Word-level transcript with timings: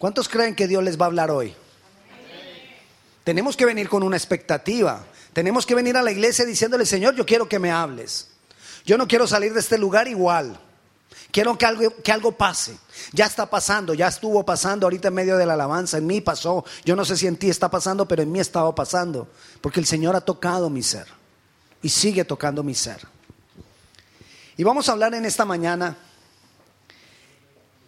¿Cuántos 0.00 0.30
creen 0.30 0.54
que 0.54 0.66
Dios 0.66 0.82
les 0.82 0.98
va 0.98 1.04
a 1.04 1.08
hablar 1.08 1.30
hoy? 1.30 1.54
Tenemos 3.22 3.54
que 3.54 3.66
venir 3.66 3.86
con 3.86 4.02
una 4.02 4.16
expectativa. 4.16 5.04
Tenemos 5.34 5.66
que 5.66 5.74
venir 5.74 5.94
a 5.98 6.02
la 6.02 6.10
iglesia 6.10 6.46
diciéndole, 6.46 6.86
Señor, 6.86 7.14
yo 7.16 7.26
quiero 7.26 7.46
que 7.46 7.58
me 7.58 7.70
hables. 7.70 8.28
Yo 8.86 8.96
no 8.96 9.06
quiero 9.06 9.26
salir 9.26 9.52
de 9.52 9.60
este 9.60 9.76
lugar 9.76 10.08
igual. 10.08 10.58
Quiero 11.30 11.58
que 11.58 11.66
algo, 11.66 11.94
que 12.02 12.12
algo 12.12 12.32
pase. 12.32 12.78
Ya 13.12 13.26
está 13.26 13.44
pasando, 13.44 13.92
ya 13.92 14.08
estuvo 14.08 14.42
pasando 14.42 14.86
ahorita 14.86 15.08
en 15.08 15.14
medio 15.14 15.36
de 15.36 15.44
la 15.44 15.52
alabanza. 15.52 15.98
En 15.98 16.06
mí 16.06 16.22
pasó. 16.22 16.64
Yo 16.82 16.96
no 16.96 17.04
sé 17.04 17.18
si 17.18 17.26
en 17.26 17.36
ti 17.36 17.50
está 17.50 17.70
pasando, 17.70 18.08
pero 18.08 18.22
en 18.22 18.32
mí 18.32 18.40
estaba 18.40 18.74
pasando. 18.74 19.28
Porque 19.60 19.80
el 19.80 19.86
Señor 19.86 20.16
ha 20.16 20.22
tocado 20.22 20.70
mi 20.70 20.82
ser. 20.82 21.08
Y 21.82 21.90
sigue 21.90 22.24
tocando 22.24 22.62
mi 22.62 22.74
ser. 22.74 23.06
Y 24.56 24.64
vamos 24.64 24.88
a 24.88 24.92
hablar 24.92 25.12
en 25.12 25.26
esta 25.26 25.44
mañana 25.44 25.94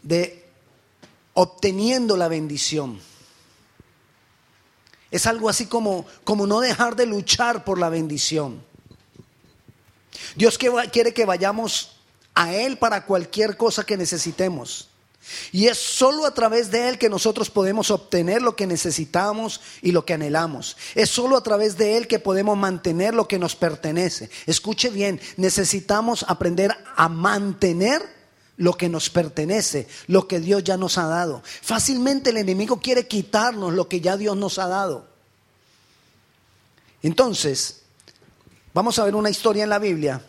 de 0.03 0.42
obteniendo 1.35 2.17
la 2.17 2.29
bendición. 2.29 3.01
Es 5.11 5.27
algo 5.27 5.49
así 5.49 5.67
como, 5.67 6.07
como 6.25 6.47
no 6.47 6.61
dejar 6.61 6.97
de 6.97 7.07
luchar 7.07 7.65
por 7.65 7.79
la 7.79 7.91
bendición. 7.91 8.65
Dios 10.37 10.59
quiere 10.59 11.13
que 11.13 11.27
vayamos 11.27 11.97
a 12.35 12.55
Él 12.55 12.79
para 12.79 13.05
cualquier 13.05 13.57
cosa 13.57 13.85
que 13.85 13.97
necesitemos. 13.97 14.89
Y 15.53 15.69
es 15.69 15.79
solo 15.79 16.27
a 16.27 16.35
través 16.35 16.71
de 16.71 16.89
Él 16.89 16.99
que 16.99 17.09
nosotros 17.09 17.49
podemos 17.51 17.91
obtener 17.91 18.43
lo 18.43 18.57
que 18.57 18.67
necesitamos 18.67 19.61
y 19.81 19.93
lo 19.93 20.05
que 20.05 20.15
anhelamos. 20.15 20.77
Es 20.95 21.11
solo 21.11 21.37
a 21.37 21.43
través 21.43 21.77
de 21.77 21.97
Él 21.97 22.09
que 22.09 22.19
podemos 22.19 22.57
mantener 22.57 23.15
lo 23.15 23.29
que 23.29 23.39
nos 23.39 23.55
pertenece. 23.55 24.31
Escuche 24.47 24.91
bien, 24.91 25.21
necesitamos 25.37 26.25
aprender 26.27 26.77
a 26.97 27.09
mantener 27.09 28.03
lo 28.63 28.75
que 28.75 28.89
nos 28.89 29.11
pertenece, 29.11 29.89
lo 30.07 30.29
que 30.29 30.39
Dios 30.39 30.63
ya 30.63 30.77
nos 30.77 30.97
ha 30.97 31.07
dado. 31.07 31.43
Fácilmente 31.45 32.31
el 32.31 32.37
enemigo 32.37 32.81
quiere 32.81 33.09
quitarnos 33.09 33.75
lo 33.75 33.89
que 33.89 34.01
ya 34.01 34.17
Dios 34.17 34.37
nos 34.37 34.61
ha 34.61 34.69
dado. 34.69 35.05
Entonces, 37.03 37.83
vamos 38.73 39.01
a 39.01 39.05
ver 39.05 39.17
una 39.17 39.31
historia 39.31 39.65
en 39.65 39.71
la 39.71 39.81
Biblia 39.81 40.23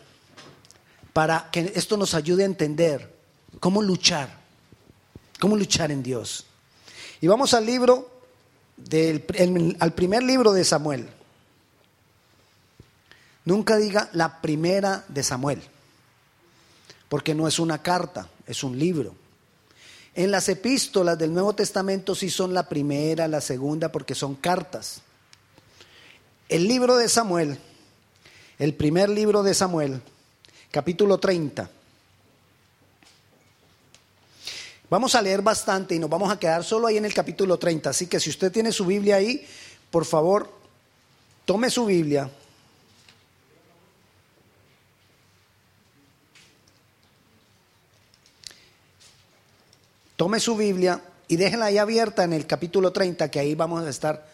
para 1.12 1.48
que 1.52 1.72
esto 1.76 1.96
nos 1.96 2.14
ayude 2.14 2.42
a 2.42 2.46
entender 2.46 3.14
cómo 3.60 3.80
luchar, 3.80 4.36
cómo 5.38 5.56
luchar 5.56 5.92
en 5.92 6.02
Dios. 6.02 6.44
Y 7.20 7.28
vamos 7.28 7.54
al 7.54 7.64
libro, 7.64 8.10
del, 8.76 9.76
al 9.78 9.92
primer 9.92 10.24
libro 10.24 10.52
de 10.52 10.64
Samuel. 10.64 11.08
Nunca 13.44 13.76
diga 13.76 14.08
la 14.12 14.40
primera 14.40 15.04
de 15.06 15.22
Samuel, 15.22 15.62
porque 17.14 17.32
no 17.32 17.46
es 17.46 17.60
una 17.60 17.80
carta, 17.80 18.26
es 18.44 18.64
un 18.64 18.76
libro. 18.76 19.14
En 20.16 20.32
las 20.32 20.48
epístolas 20.48 21.16
del 21.16 21.32
Nuevo 21.32 21.54
Testamento 21.54 22.12
sí 22.12 22.28
son 22.28 22.52
la 22.52 22.68
primera, 22.68 23.28
la 23.28 23.40
segunda, 23.40 23.92
porque 23.92 24.16
son 24.16 24.34
cartas. 24.34 25.00
El 26.48 26.66
libro 26.66 26.96
de 26.96 27.08
Samuel, 27.08 27.56
el 28.58 28.74
primer 28.74 29.10
libro 29.10 29.44
de 29.44 29.54
Samuel, 29.54 30.02
capítulo 30.72 31.18
30. 31.18 31.70
Vamos 34.90 35.14
a 35.14 35.22
leer 35.22 35.40
bastante 35.40 35.94
y 35.94 36.00
nos 36.00 36.10
vamos 36.10 36.32
a 36.32 36.38
quedar 36.40 36.64
solo 36.64 36.88
ahí 36.88 36.96
en 36.96 37.04
el 37.04 37.14
capítulo 37.14 37.56
30. 37.60 37.90
Así 37.90 38.08
que 38.08 38.18
si 38.18 38.30
usted 38.30 38.50
tiene 38.50 38.72
su 38.72 38.86
Biblia 38.86 39.14
ahí, 39.14 39.46
por 39.88 40.04
favor, 40.04 40.50
tome 41.44 41.70
su 41.70 41.86
Biblia. 41.86 42.28
Tome 50.24 50.40
su 50.40 50.56
Biblia 50.56 51.02
y 51.28 51.36
déjela 51.36 51.66
ahí 51.66 51.76
abierta 51.76 52.24
en 52.24 52.32
el 52.32 52.46
capítulo 52.46 52.94
30, 52.94 53.30
que 53.30 53.40
ahí 53.40 53.54
vamos 53.54 53.84
a 53.84 53.90
estar 53.90 54.26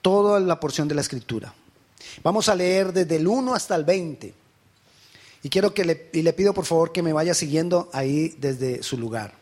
toda 0.00 0.40
la 0.40 0.58
porción 0.58 0.88
de 0.88 0.94
la 0.94 1.02
escritura. 1.02 1.52
Vamos 2.22 2.48
a 2.48 2.54
leer 2.54 2.90
desde 2.90 3.16
el 3.16 3.28
1 3.28 3.54
hasta 3.54 3.74
el 3.74 3.84
20. 3.84 4.32
Y 5.42 5.48
quiero 5.50 5.74
que 5.74 5.84
le, 5.84 6.08
y 6.14 6.22
le 6.22 6.32
pido 6.32 6.54
por 6.54 6.64
favor 6.64 6.90
que 6.90 7.02
me 7.02 7.12
vaya 7.12 7.34
siguiendo 7.34 7.90
ahí 7.92 8.34
desde 8.38 8.82
su 8.82 8.96
lugar. 8.96 9.34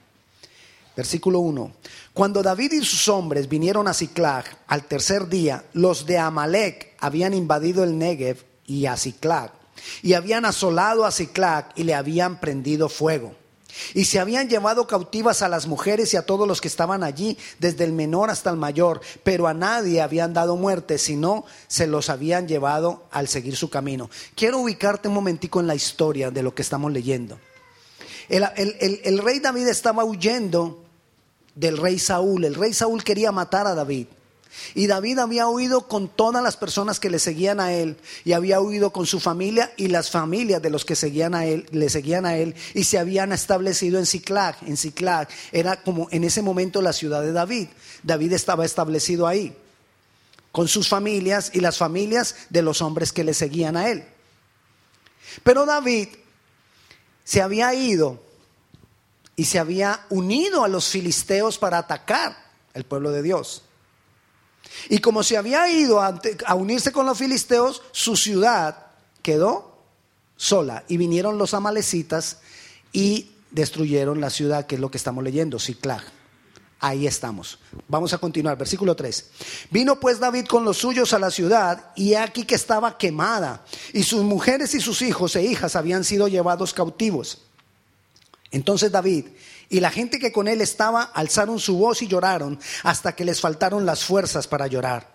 Versículo 0.97 1.39
1. 1.39 1.73
Cuando 2.13 2.43
David 2.43 2.73
y 2.73 2.85
sus 2.85 3.07
hombres 3.07 3.49
vinieron 3.49 3.87
a 3.87 3.95
Ciclag 3.95 4.45
al 4.67 4.83
tercer 4.87 5.29
día, 5.29 5.65
los 5.75 6.07
de 6.07 6.19
Amalek 6.19 6.97
habían 6.99 7.35
invadido 7.35 7.85
el 7.85 7.97
Negev 7.97 8.45
y 8.67 8.87
a 8.87 8.97
Ciclag, 8.97 9.53
y 10.03 10.15
habían 10.15 10.45
asolado 10.45 11.05
a 11.05 11.13
Ciclag 11.13 11.69
y 11.77 11.85
le 11.85 11.95
habían 11.95 12.41
prendido 12.41 12.89
fuego. 12.89 13.44
Y 13.95 14.05
se 14.05 14.21
habían 14.21 14.49
llevado 14.49 14.87
cautivas 14.87 15.43
a 15.43 15.49
las 15.49 15.67
mujeres 15.67 16.13
y 16.15 16.17
a 16.17 16.27
todos 16.27 16.47
los 16.47 16.61
que 16.61 16.69
estaban 16.69 17.03
allí, 17.03 17.37
desde 17.59 17.85
el 17.85 17.93
menor 17.93 18.31
hasta 18.31 18.51
el 18.51 18.57
mayor, 18.57 19.01
pero 19.23 19.47
a 19.47 19.55
nadie 19.55 20.01
habían 20.01 20.33
dado 20.33 20.57
muerte, 20.57 20.99
sino 20.99 21.45
se 21.67 21.87
los 21.87 22.11
habían 22.11 22.49
llevado 22.49 23.05
al 23.11 23.29
seguir 23.29 23.57
su 23.57 23.71
camino. 23.71 24.11
Quiero 24.35 24.59
ubicarte 24.59 25.09
un 25.09 25.15
momentico 25.15 25.61
en 25.61 25.67
la 25.67 25.75
historia 25.75 26.31
de 26.31 26.43
lo 26.43 26.55
que 26.55 26.63
estamos 26.63 26.93
leyendo. 26.93 27.39
El, 28.29 28.45
el 28.57 29.19
rey 29.19 29.41
David 29.41 29.69
estaba 29.69 30.05
huyendo 30.05 30.85
del 31.55 31.79
rey 31.79 31.99
Saúl. 31.99 32.45
El 32.45 32.55
rey 32.55 32.73
Saúl 32.73 33.05
quería 33.05 33.33
matar 33.33 33.67
a 33.67 33.75
David. 33.75 34.07
Y 34.75 34.87
David 34.87 35.19
había 35.19 35.49
huido 35.49 35.89
con 35.89 36.09
todas 36.09 36.43
las 36.43 36.57
personas 36.57 37.01
que 37.01 37.11
le 37.11 37.19
seguían 37.19 37.61
a 37.61 37.73
él 37.73 37.97
y 38.25 38.33
había 38.33 38.61
huido 38.61 38.93
con 38.93 39.07
su 39.07 39.21
familia 39.21 39.73
y 39.77 39.89
las 39.89 40.11
familias 40.11 40.63
de 40.63 40.71
los 40.71 40.85
que 40.85 40.97
seguían 40.97 41.35
a 41.35 41.47
él, 41.47 41.67
le 41.71 41.89
seguían 41.91 42.27
a 42.27 42.37
él 42.37 42.55
y 42.75 42.85
se 42.85 42.99
habían 42.99 43.33
establecido 43.33 43.99
en 43.99 44.07
Ciclag. 44.07 44.57
En 44.67 44.77
Ciclag 44.77 45.29
era 45.53 45.83
como 45.83 46.09
en 46.11 46.25
ese 46.25 46.43
momento 46.43 46.83
la 46.83 46.93
ciudad 46.93 47.23
de 47.23 47.33
David. 47.33 47.69
David 48.03 48.33
estaba 48.33 48.65
establecido 48.65 49.27
ahí 49.27 49.57
con 50.53 50.69
sus 50.69 50.89
familias 50.89 51.51
y 51.53 51.61
las 51.61 51.79
familias 51.79 52.37
de 52.49 52.63
los 52.63 52.81
hombres 52.81 53.13
que 53.13 53.25
le 53.25 53.35
seguían 53.35 53.77
a 53.77 53.91
él. 53.91 54.05
Pero 55.43 55.67
David 55.67 56.09
se 57.25 57.43
había 57.43 57.75
ido 57.75 58.23
y 59.37 59.47
se 59.47 59.59
había 59.59 60.07
unido 60.11 60.63
a 60.63 60.69
los 60.69 60.89
filisteos 60.89 61.59
para 61.59 61.79
atacar 61.79 62.37
el 62.73 62.85
pueblo 62.85 63.11
de 63.11 63.23
Dios. 63.23 63.63
Y 64.89 64.99
como 64.99 65.23
se 65.23 65.37
había 65.37 65.69
ido 65.71 66.01
a, 66.01 66.21
unirse 66.55 66.93
con 66.93 67.07
los 67.07 67.19
filisteos, 67.19 67.83
su 67.93 68.17
ciudad 68.17 68.87
quedó 69.23 69.79
sola. 70.37 70.85
Y 70.89 70.97
vinieron 70.97 71.39
los 71.39 71.55
amalecitas 71.55 72.39
y 72.93 73.31
destruyeron 73.51 74.21
la 74.21 74.31
ciudad, 74.31 74.67
que 74.67 74.75
es 74.75 74.81
lo 74.81 74.91
que 74.91 74.99
estamos 74.99 75.23
leyendo, 75.25 75.59
Ciclag. 75.59 76.03
Ahí 76.81 77.07
estamos. 77.07 77.59
Vamos 77.89 78.13
a 78.13 78.19
continuar. 78.19 78.59
Versículo 78.59 78.95
3. 78.95 79.31
Vino 79.71 79.99
pues 79.99 80.21
David 80.21 80.47
con 80.47 80.65
los 80.65 80.77
suyos 80.77 81.15
a 81.15 81.19
la 81.19 81.31
ciudad 81.31 81.93
y 81.97 82.15
aquí 82.15 82.45
que 82.45 82.57
estaba 82.57 82.99
quemada 82.99 83.65
y 83.95 84.03
sus 84.03 84.23
mujeres 84.23 84.75
y 84.75 84.81
sus 84.81 85.01
hijos 85.01 85.35
e 85.37 85.45
hijas 85.45 85.77
habían 85.77 86.05
sido 86.05 86.29
llevados 86.29 86.75
cautivos. 86.75 87.43
Entonces 88.55 88.93
David 88.93 89.27
y 89.69 89.81
la 89.81 89.91
gente 89.91 90.21
que 90.21 90.31
con 90.31 90.47
él 90.47 90.61
estaba 90.61 91.03
alzaron 91.03 91.59
su 91.59 91.77
voz 91.77 92.03
y 92.03 92.07
lloraron 92.07 92.61
hasta 92.85 93.17
que 93.17 93.25
les 93.25 93.41
faltaron 93.41 93.85
las 93.85 94.05
fuerzas 94.05 94.47
para 94.47 94.69
llorar. 94.69 95.13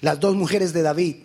Las 0.00 0.18
dos 0.18 0.34
mujeres 0.34 0.72
de 0.72 0.82
David, 0.82 1.16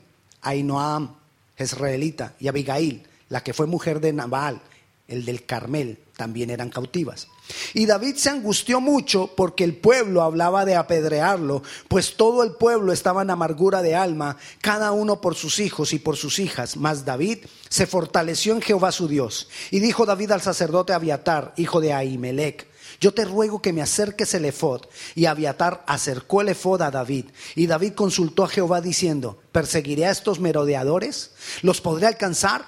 Ainoam, 0.43 1.15
Jezreelita, 1.57 2.35
y 2.39 2.47
Abigail, 2.47 3.07
la 3.29 3.41
que 3.41 3.55
fue 3.55 3.65
mujer 3.65 3.99
de 3.99 4.13
Nabal, 4.13 4.61
el 5.07 5.25
del 5.25 5.43
Carmel, 5.43 5.97
también 6.15 6.51
eran 6.51 6.69
cautivas. 6.69 7.27
Y 7.73 7.85
David 7.85 8.15
se 8.15 8.29
angustió 8.29 8.81
mucho 8.81 9.31
porque 9.35 9.63
el 9.63 9.75
pueblo 9.75 10.21
hablaba 10.21 10.65
de 10.65 10.75
apedrearlo, 10.75 11.63
pues 11.87 12.15
todo 12.15 12.43
el 12.43 12.53
pueblo 12.53 12.93
estaba 12.93 13.21
en 13.21 13.29
amargura 13.29 13.81
de 13.81 13.95
alma, 13.95 14.37
cada 14.61 14.91
uno 14.91 15.21
por 15.21 15.35
sus 15.35 15.59
hijos 15.59 15.93
y 15.93 15.99
por 15.99 16.17
sus 16.17 16.39
hijas. 16.39 16.77
Mas 16.77 17.05
David 17.05 17.39
se 17.69 17.87
fortaleció 17.87 18.53
en 18.53 18.61
Jehová 18.61 18.91
su 18.91 19.07
Dios. 19.07 19.49
Y 19.71 19.79
dijo 19.79 20.05
David 20.05 20.31
al 20.31 20.41
sacerdote 20.41 20.93
Abiatar, 20.93 21.53
hijo 21.57 21.81
de 21.81 21.93
Ahimelech, 21.93 22.67
yo 22.99 23.13
te 23.13 23.25
ruego 23.25 23.61
que 23.61 23.73
me 23.73 23.81
acerques 23.81 24.33
el 24.35 24.45
efod. 24.45 24.81
Y 25.15 25.25
Abiatar 25.25 25.83
acercó 25.87 26.41
el 26.41 26.49
efod 26.49 26.81
a 26.81 26.91
David. 26.91 27.25
Y 27.55 27.67
David 27.67 27.93
consultó 27.93 28.43
a 28.43 28.47
Jehová 28.47 28.79
diciendo, 28.79 29.39
¿perseguiré 29.51 30.05
a 30.05 30.11
estos 30.11 30.39
merodeadores? 30.39 31.31
¿Los 31.61 31.81
podré 31.81 32.07
alcanzar? 32.07 32.65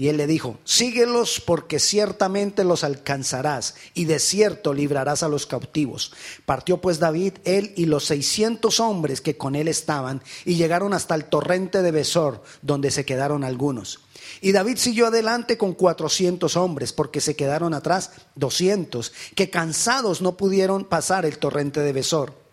Y 0.00 0.06
él 0.06 0.16
le 0.16 0.28
dijo, 0.28 0.60
síguelos 0.62 1.42
porque 1.44 1.80
ciertamente 1.80 2.62
los 2.62 2.84
alcanzarás 2.84 3.74
y 3.94 4.04
de 4.04 4.20
cierto 4.20 4.72
librarás 4.72 5.24
a 5.24 5.28
los 5.28 5.44
cautivos. 5.44 6.12
Partió 6.46 6.80
pues 6.80 7.00
David, 7.00 7.32
él 7.42 7.72
y 7.74 7.86
los 7.86 8.04
seiscientos 8.04 8.78
hombres 8.78 9.20
que 9.20 9.36
con 9.36 9.56
él 9.56 9.66
estaban 9.66 10.22
y 10.44 10.54
llegaron 10.54 10.94
hasta 10.94 11.16
el 11.16 11.24
torrente 11.24 11.82
de 11.82 11.90
Besor, 11.90 12.44
donde 12.62 12.92
se 12.92 13.04
quedaron 13.04 13.42
algunos. 13.42 13.98
Y 14.40 14.52
David 14.52 14.76
siguió 14.76 15.08
adelante 15.08 15.58
con 15.58 15.72
cuatrocientos 15.72 16.56
hombres, 16.56 16.92
porque 16.92 17.20
se 17.20 17.34
quedaron 17.34 17.74
atrás 17.74 18.12
doscientos, 18.36 19.12
que 19.34 19.50
cansados 19.50 20.22
no 20.22 20.36
pudieron 20.36 20.84
pasar 20.84 21.26
el 21.26 21.38
torrente 21.38 21.80
de 21.80 21.92
Besor. 21.92 22.47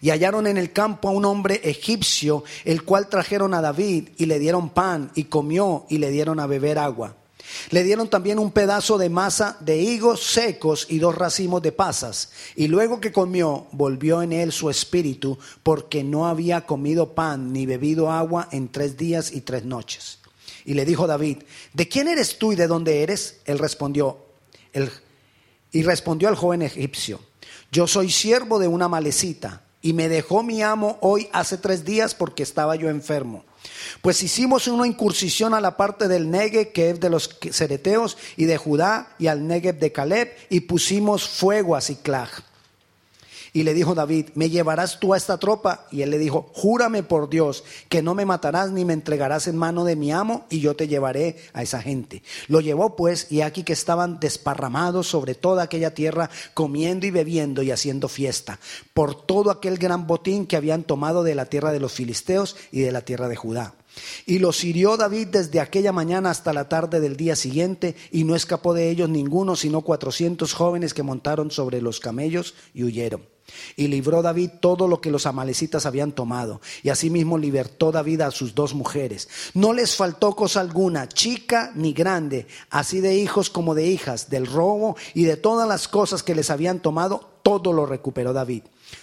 Y 0.00 0.10
hallaron 0.10 0.46
en 0.46 0.56
el 0.56 0.72
campo 0.72 1.08
a 1.08 1.12
un 1.12 1.24
hombre 1.24 1.60
egipcio, 1.64 2.44
el 2.64 2.82
cual 2.82 3.08
trajeron 3.08 3.54
a 3.54 3.60
David 3.60 4.10
y 4.16 4.26
le 4.26 4.38
dieron 4.38 4.70
pan 4.70 5.10
y 5.14 5.24
comió 5.24 5.86
y 5.88 5.98
le 5.98 6.10
dieron 6.10 6.40
a 6.40 6.46
beber 6.46 6.78
agua. 6.78 7.16
Le 7.70 7.82
dieron 7.82 8.08
también 8.08 8.38
un 8.38 8.50
pedazo 8.50 8.98
de 8.98 9.08
masa 9.08 9.56
de 9.60 9.76
higos 9.76 10.22
secos 10.22 10.86
y 10.88 10.98
dos 10.98 11.14
racimos 11.14 11.62
de 11.62 11.72
pasas. 11.72 12.30
Y 12.56 12.68
luego 12.68 13.00
que 13.00 13.12
comió, 13.12 13.66
volvió 13.72 14.22
en 14.22 14.32
él 14.32 14.52
su 14.52 14.70
espíritu, 14.70 15.38
porque 15.62 16.02
no 16.02 16.26
había 16.26 16.66
comido 16.66 17.14
pan 17.14 17.52
ni 17.52 17.66
bebido 17.66 18.10
agua 18.10 18.48
en 18.50 18.68
tres 18.68 18.96
días 18.96 19.32
y 19.32 19.42
tres 19.42 19.64
noches. 19.64 20.18
Y 20.64 20.74
le 20.74 20.84
dijo 20.84 21.06
David, 21.06 21.38
¿de 21.72 21.88
quién 21.88 22.08
eres 22.08 22.38
tú 22.38 22.52
y 22.52 22.56
de 22.56 22.66
dónde 22.66 23.02
eres? 23.02 23.40
Él 23.44 23.58
respondió, 23.58 24.18
y 25.72 25.82
respondió 25.82 26.28
al 26.28 26.36
joven 26.36 26.62
egipcio, 26.62 27.20
yo 27.70 27.86
soy 27.86 28.10
siervo 28.10 28.58
de 28.58 28.68
una 28.68 28.88
malecita, 28.88 29.63
y 29.84 29.92
me 29.92 30.08
dejó 30.08 30.42
mi 30.42 30.62
amo 30.62 30.96
hoy 31.02 31.28
hace 31.30 31.58
tres 31.58 31.84
días 31.84 32.14
porque 32.14 32.42
estaba 32.42 32.74
yo 32.74 32.88
enfermo. 32.88 33.44
Pues 34.00 34.22
hicimos 34.22 34.66
una 34.66 34.86
incursión 34.86 35.52
a 35.52 35.60
la 35.60 35.76
parte 35.76 36.08
del 36.08 36.30
Negev, 36.30 36.72
que 36.72 36.88
es 36.88 37.00
de 37.00 37.10
los 37.10 37.38
cereteos, 37.50 38.16
y 38.38 38.46
de 38.46 38.56
Judá, 38.56 39.14
y 39.18 39.26
al 39.26 39.46
Negev 39.46 39.78
de 39.78 39.92
Caleb, 39.92 40.32
y 40.48 40.60
pusimos 40.60 41.28
fuego 41.28 41.76
a 41.76 41.82
Ciclag. 41.82 42.30
Y 43.56 43.62
le 43.62 43.72
dijo 43.72 43.94
David, 43.94 44.30
¿me 44.34 44.50
llevarás 44.50 44.98
tú 44.98 45.14
a 45.14 45.16
esta 45.16 45.38
tropa? 45.38 45.86
Y 45.92 46.02
él 46.02 46.10
le 46.10 46.18
dijo, 46.18 46.50
júrame 46.52 47.04
por 47.04 47.30
Dios 47.30 47.62
que 47.88 48.02
no 48.02 48.16
me 48.16 48.26
matarás 48.26 48.72
ni 48.72 48.84
me 48.84 48.94
entregarás 48.94 49.46
en 49.46 49.56
mano 49.56 49.84
de 49.84 49.94
mi 49.94 50.10
amo 50.10 50.44
y 50.50 50.58
yo 50.58 50.74
te 50.74 50.88
llevaré 50.88 51.36
a 51.52 51.62
esa 51.62 51.80
gente. 51.80 52.24
Lo 52.48 52.60
llevó 52.60 52.96
pues 52.96 53.30
y 53.30 53.42
aquí 53.42 53.62
que 53.62 53.72
estaban 53.72 54.18
desparramados 54.18 55.06
sobre 55.06 55.36
toda 55.36 55.62
aquella 55.62 55.94
tierra, 55.94 56.30
comiendo 56.52 57.06
y 57.06 57.12
bebiendo 57.12 57.62
y 57.62 57.70
haciendo 57.70 58.08
fiesta, 58.08 58.58
por 58.92 59.24
todo 59.24 59.52
aquel 59.52 59.78
gran 59.78 60.08
botín 60.08 60.46
que 60.46 60.56
habían 60.56 60.82
tomado 60.82 61.22
de 61.22 61.36
la 61.36 61.46
tierra 61.46 61.70
de 61.70 61.78
los 61.78 61.92
filisteos 61.92 62.56
y 62.72 62.80
de 62.80 62.90
la 62.90 63.02
tierra 63.02 63.28
de 63.28 63.36
Judá. 63.36 63.74
Y 64.26 64.40
los 64.40 64.64
hirió 64.64 64.96
David 64.96 65.28
desde 65.28 65.60
aquella 65.60 65.92
mañana 65.92 66.30
hasta 66.30 66.52
la 66.52 66.68
tarde 66.68 66.98
del 66.98 67.16
día 67.16 67.36
siguiente, 67.36 67.94
y 68.10 68.24
no 68.24 68.34
escapó 68.34 68.74
de 68.74 68.90
ellos 68.90 69.08
ninguno, 69.08 69.54
sino 69.54 69.82
cuatrocientos 69.82 70.54
jóvenes 70.54 70.92
que 70.92 71.04
montaron 71.04 71.52
sobre 71.52 71.80
los 71.80 72.00
camellos 72.00 72.56
y 72.74 72.82
huyeron. 72.82 73.33
Y 73.76 73.88
libró 73.88 74.22
David 74.22 74.50
todo 74.60 74.88
lo 74.88 75.00
que 75.00 75.10
los 75.10 75.26
amalecitas 75.26 75.86
habían 75.86 76.12
tomado. 76.12 76.60
Y 76.82 76.88
asimismo 76.88 77.38
libertó 77.38 77.92
David 77.92 78.22
a 78.22 78.30
sus 78.30 78.54
dos 78.54 78.74
mujeres. 78.74 79.28
No 79.54 79.72
les 79.72 79.96
faltó 79.96 80.34
cosa 80.34 80.60
alguna, 80.60 81.08
chica 81.08 81.72
ni 81.74 81.92
grande, 81.92 82.46
así 82.70 83.00
de 83.00 83.16
hijos 83.16 83.50
como 83.50 83.74
de 83.74 83.86
hijas, 83.86 84.30
del 84.30 84.46
robo 84.46 84.96
y 85.14 85.24
de 85.24 85.36
todas 85.36 85.68
las 85.68 85.88
cosas 85.88 86.22
que 86.22 86.34
les 86.34 86.50
habían 86.50 86.80
tomado, 86.80 87.30
todo 87.42 87.72
lo 87.72 87.86
recuperó 87.86 88.32
David. 88.32 88.62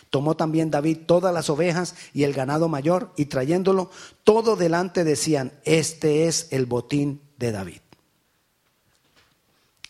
Tomó 0.10 0.36
también 0.36 0.72
David 0.72 1.00
todas 1.06 1.34
las 1.34 1.50
ovejas 1.50 1.96
y 2.14 2.24
el 2.24 2.34
ganado 2.34 2.68
mayor, 2.68 3.12
y 3.16 3.26
trayéndolo 3.26 3.92
todo 4.24 4.56
delante 4.56 5.04
decían, 5.04 5.54
este 5.64 6.28
es 6.28 6.48
el 6.52 6.66
botín 6.66 7.22
de 7.38 7.52
David. 7.52 7.82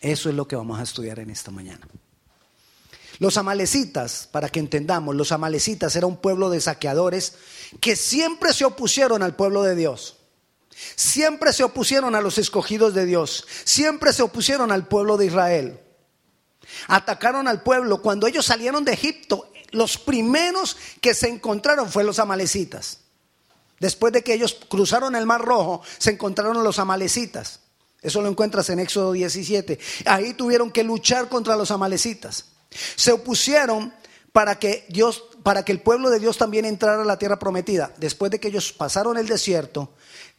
Eso 0.00 0.28
es 0.28 0.34
lo 0.34 0.46
que 0.48 0.56
vamos 0.56 0.78
a 0.78 0.82
estudiar 0.82 1.18
en 1.20 1.30
esta 1.30 1.50
mañana. 1.50 1.86
Los 3.22 3.36
amalecitas, 3.36 4.28
para 4.32 4.48
que 4.48 4.58
entendamos, 4.58 5.14
los 5.14 5.30
amalecitas 5.30 5.94
era 5.94 6.08
un 6.08 6.16
pueblo 6.16 6.50
de 6.50 6.60
saqueadores 6.60 7.34
que 7.80 7.94
siempre 7.94 8.52
se 8.52 8.64
opusieron 8.64 9.22
al 9.22 9.36
pueblo 9.36 9.62
de 9.62 9.76
Dios. 9.76 10.16
Siempre 10.96 11.52
se 11.52 11.62
opusieron 11.62 12.16
a 12.16 12.20
los 12.20 12.38
escogidos 12.38 12.94
de 12.94 13.06
Dios. 13.06 13.46
Siempre 13.62 14.12
se 14.12 14.24
opusieron 14.24 14.72
al 14.72 14.88
pueblo 14.88 15.16
de 15.18 15.26
Israel. 15.26 15.78
Atacaron 16.88 17.46
al 17.46 17.62
pueblo. 17.62 18.02
Cuando 18.02 18.26
ellos 18.26 18.44
salieron 18.44 18.84
de 18.84 18.94
Egipto, 18.94 19.52
los 19.70 19.98
primeros 19.98 20.76
que 21.00 21.14
se 21.14 21.28
encontraron 21.28 21.88
fueron 21.88 22.08
los 22.08 22.18
amalecitas. 22.18 23.02
Después 23.78 24.12
de 24.12 24.24
que 24.24 24.34
ellos 24.34 24.58
cruzaron 24.68 25.14
el 25.14 25.26
Mar 25.26 25.42
Rojo, 25.42 25.82
se 25.96 26.10
encontraron 26.10 26.64
los 26.64 26.80
amalecitas. 26.80 27.60
Eso 28.00 28.20
lo 28.20 28.28
encuentras 28.28 28.68
en 28.70 28.80
Éxodo 28.80 29.12
17. 29.12 29.78
Ahí 30.06 30.34
tuvieron 30.34 30.72
que 30.72 30.82
luchar 30.82 31.28
contra 31.28 31.54
los 31.54 31.70
amalecitas. 31.70 32.46
Se 32.96 33.12
opusieron 33.12 33.92
para 34.32 34.58
que 34.58 34.86
Dios, 34.88 35.24
para 35.42 35.64
que 35.64 35.72
el 35.72 35.80
pueblo 35.80 36.10
de 36.10 36.18
Dios 36.18 36.38
también 36.38 36.64
entrara 36.64 37.02
a 37.02 37.06
la 37.06 37.18
tierra 37.18 37.38
prometida. 37.38 37.92
Después 37.98 38.30
de 38.30 38.40
que 38.40 38.48
ellos 38.48 38.72
pasaron 38.72 39.18
el 39.18 39.28
desierto, 39.28 39.92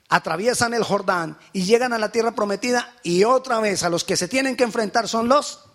atraviesan 0.09 0.73
el 0.73 0.83
Jordán 0.83 1.37
y 1.53 1.63
llegan 1.63 1.93
a 1.93 1.99
la 1.99 2.11
tierra 2.11 2.33
prometida 2.33 2.95
y 3.03 3.23
otra 3.23 3.59
vez 3.59 3.83
a 3.83 3.89
los 3.89 4.03
que 4.03 4.17
se 4.17 4.27
tienen 4.27 4.55
que 4.55 4.63
enfrentar 4.63 5.07
son 5.07 5.27
los 5.27 5.65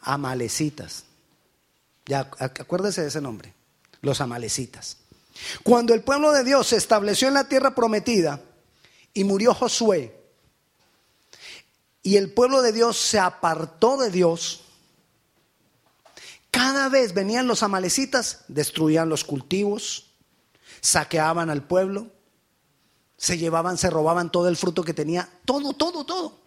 amalecitas. 0.00 1.04
Ya 2.06 2.30
acuérdese 2.38 3.02
de 3.02 3.08
ese 3.08 3.20
nombre, 3.20 3.54
los 4.00 4.20
amalecitas. 4.20 4.96
Cuando 5.62 5.94
el 5.94 6.02
pueblo 6.02 6.32
de 6.32 6.44
Dios 6.44 6.68
se 6.68 6.76
estableció 6.76 7.28
en 7.28 7.34
la 7.34 7.48
tierra 7.48 7.74
prometida 7.74 8.40
y 9.14 9.24
murió 9.24 9.54
Josué, 9.54 10.19
y 12.02 12.16
el 12.16 12.32
pueblo 12.32 12.62
de 12.62 12.72
Dios 12.72 12.96
se 12.96 13.18
apartó 13.18 13.96
de 13.96 14.10
Dios, 14.10 14.62
cada 16.50 16.88
vez 16.88 17.14
venían 17.14 17.46
los 17.46 17.62
amalecitas, 17.62 18.44
destruían 18.48 19.08
los 19.08 19.24
cultivos, 19.24 20.10
saqueaban 20.80 21.50
al 21.50 21.62
pueblo, 21.62 22.08
se 23.16 23.38
llevaban, 23.38 23.76
se 23.78 23.90
robaban 23.90 24.32
todo 24.32 24.48
el 24.48 24.56
fruto 24.56 24.82
que 24.82 24.94
tenía, 24.94 25.28
todo, 25.44 25.74
todo, 25.74 26.04
todo. 26.04 26.40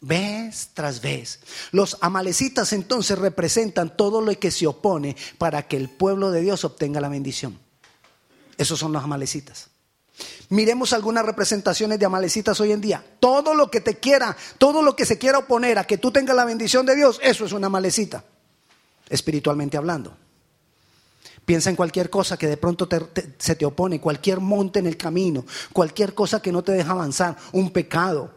Vez 0.00 0.70
tras 0.74 1.00
vez. 1.00 1.40
Los 1.72 1.98
amalecitas 2.00 2.72
entonces 2.72 3.18
representan 3.18 3.96
todo 3.96 4.20
lo 4.20 4.32
que 4.38 4.52
se 4.52 4.68
opone 4.68 5.16
para 5.38 5.66
que 5.66 5.76
el 5.76 5.90
pueblo 5.90 6.30
de 6.30 6.42
Dios 6.42 6.64
obtenga 6.64 7.00
la 7.00 7.08
bendición. 7.08 7.58
Esos 8.56 8.78
son 8.78 8.92
los 8.92 9.02
amalecitas. 9.02 9.70
Miremos 10.50 10.92
algunas 10.92 11.24
representaciones 11.24 11.98
de 11.98 12.06
amalecitas 12.06 12.60
hoy 12.60 12.72
en 12.72 12.80
día. 12.80 13.04
Todo 13.20 13.54
lo 13.54 13.70
que 13.70 13.80
te 13.80 13.98
quiera, 13.98 14.36
todo 14.56 14.82
lo 14.82 14.96
que 14.96 15.04
se 15.04 15.18
quiera 15.18 15.38
oponer 15.38 15.78
a 15.78 15.84
que 15.84 15.98
tú 15.98 16.10
tengas 16.10 16.34
la 16.34 16.44
bendición 16.44 16.86
de 16.86 16.96
Dios, 16.96 17.20
eso 17.22 17.44
es 17.44 17.52
una 17.52 17.66
amalecita, 17.66 18.24
espiritualmente 19.08 19.76
hablando. 19.76 20.16
Piensa 21.44 21.70
en 21.70 21.76
cualquier 21.76 22.10
cosa 22.10 22.36
que 22.36 22.46
de 22.46 22.56
pronto 22.56 22.88
se 23.38 23.56
te 23.56 23.64
opone, 23.64 24.00
cualquier 24.00 24.40
monte 24.40 24.80
en 24.80 24.86
el 24.86 24.96
camino, 24.96 25.46
cualquier 25.72 26.14
cosa 26.14 26.42
que 26.42 26.52
no 26.52 26.62
te 26.62 26.72
deja 26.72 26.92
avanzar, 26.92 27.36
un 27.52 27.70
pecado, 27.70 28.30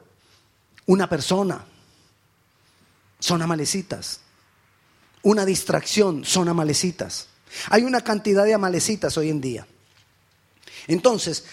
una 0.86 1.10
persona. 1.10 1.66
Son 3.20 3.42
amalecitas. 3.42 4.22
Una 5.24 5.46
distracción, 5.46 6.26
son 6.26 6.50
amalecitas. 6.50 7.28
Hay 7.70 7.84
una 7.84 8.02
cantidad 8.02 8.44
de 8.44 8.54
amalecitas 8.54 9.18
hoy 9.18 9.30
en 9.30 9.42
día. 9.42 9.68
Entonces, 10.88 11.44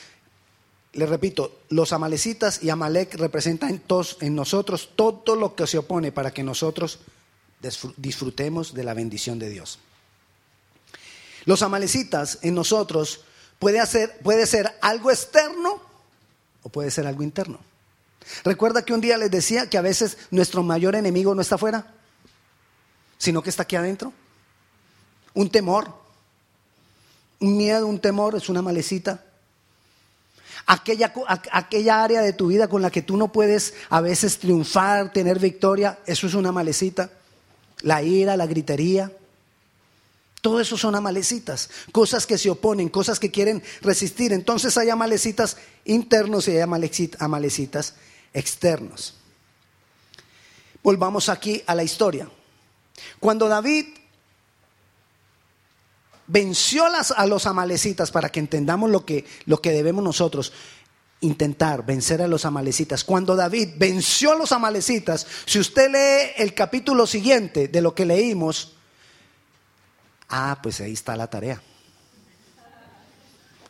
le 0.92 1.06
repito, 1.06 1.60
los 1.68 1.92
amalecitas 1.92 2.62
y 2.62 2.70
Amalek 2.70 3.14
representan 3.14 3.82
en 4.20 4.34
nosotros 4.34 4.90
todo 4.96 5.36
lo 5.36 5.54
que 5.54 5.66
se 5.66 5.78
opone 5.78 6.12
para 6.12 6.32
que 6.32 6.42
nosotros 6.42 7.00
disfrutemos 7.96 8.74
de 8.74 8.84
la 8.84 8.94
bendición 8.94 9.38
de 9.38 9.50
Dios. 9.50 9.78
Los 11.44 11.62
amalecitas 11.62 12.38
en 12.42 12.54
nosotros 12.54 13.20
puede, 13.58 13.80
hacer, 13.80 14.18
puede 14.22 14.46
ser 14.46 14.76
algo 14.80 15.10
externo 15.10 15.80
o 16.62 16.68
puede 16.68 16.90
ser 16.90 17.06
algo 17.06 17.22
interno. 17.22 17.58
Recuerda 18.44 18.84
que 18.84 18.92
un 18.92 19.00
día 19.00 19.16
les 19.18 19.30
decía 19.30 19.68
que 19.70 19.78
a 19.78 19.82
veces 19.82 20.18
nuestro 20.30 20.62
mayor 20.62 20.94
enemigo 20.94 21.34
no 21.34 21.42
está 21.42 21.54
afuera, 21.54 21.94
sino 23.18 23.42
que 23.42 23.50
está 23.50 23.62
aquí 23.62 23.76
adentro. 23.76 24.12
Un 25.34 25.50
temor, 25.50 25.94
un 27.40 27.56
miedo, 27.56 27.86
un 27.86 28.00
temor 28.00 28.36
es 28.36 28.48
una 28.48 28.62
malecita 28.62 29.24
aquella, 30.68 31.12
aquella 31.50 32.04
área 32.04 32.20
de 32.20 32.34
tu 32.34 32.48
vida 32.48 32.68
con 32.68 32.82
la 32.82 32.90
que 32.90 33.02
tú 33.02 33.16
no 33.16 33.32
puedes 33.32 33.74
a 33.88 34.00
veces 34.00 34.38
triunfar, 34.38 35.12
tener 35.12 35.38
victoria, 35.40 35.98
eso 36.06 36.26
es 36.26 36.34
una 36.34 36.52
malecita. 36.52 37.10
La 37.80 38.02
ira, 38.02 38.36
la 38.36 38.46
gritería, 38.46 39.10
todo 40.42 40.60
eso 40.60 40.76
son 40.76 40.94
amalecitas, 40.94 41.70
cosas 41.90 42.26
que 42.26 42.38
se 42.38 42.50
oponen, 42.50 42.90
cosas 42.90 43.18
que 43.18 43.30
quieren 43.30 43.62
resistir. 43.80 44.32
Entonces 44.32 44.76
hay 44.76 44.90
amalecitas 44.90 45.56
internos 45.84 46.46
y 46.48 46.52
hay 46.52 46.60
amalecitas 47.18 47.94
externos. 48.34 49.14
Volvamos 50.82 51.28
aquí 51.28 51.62
a 51.66 51.74
la 51.74 51.82
historia. 51.82 52.30
Cuando 53.20 53.48
David 53.48 53.86
venció 56.28 56.84
a 56.84 57.26
los 57.26 57.46
amalecitas 57.46 58.10
para 58.10 58.28
que 58.28 58.38
entendamos 58.38 58.90
lo 58.90 59.04
que, 59.04 59.24
lo 59.46 59.60
que 59.60 59.72
debemos 59.72 60.04
nosotros 60.04 60.52
intentar 61.20 61.84
vencer 61.84 62.22
a 62.22 62.28
los 62.28 62.44
amalecitas. 62.44 63.02
Cuando 63.02 63.34
David 63.34 63.70
venció 63.76 64.32
a 64.32 64.36
los 64.36 64.52
amalecitas, 64.52 65.26
si 65.46 65.58
usted 65.58 65.90
lee 65.90 66.32
el 66.36 66.54
capítulo 66.54 67.06
siguiente 67.06 67.68
de 67.68 67.82
lo 67.82 67.94
que 67.94 68.06
leímos, 68.06 68.74
ah, 70.28 70.58
pues 70.62 70.80
ahí 70.80 70.92
está 70.92 71.16
la 71.16 71.28
tarea. 71.28 71.60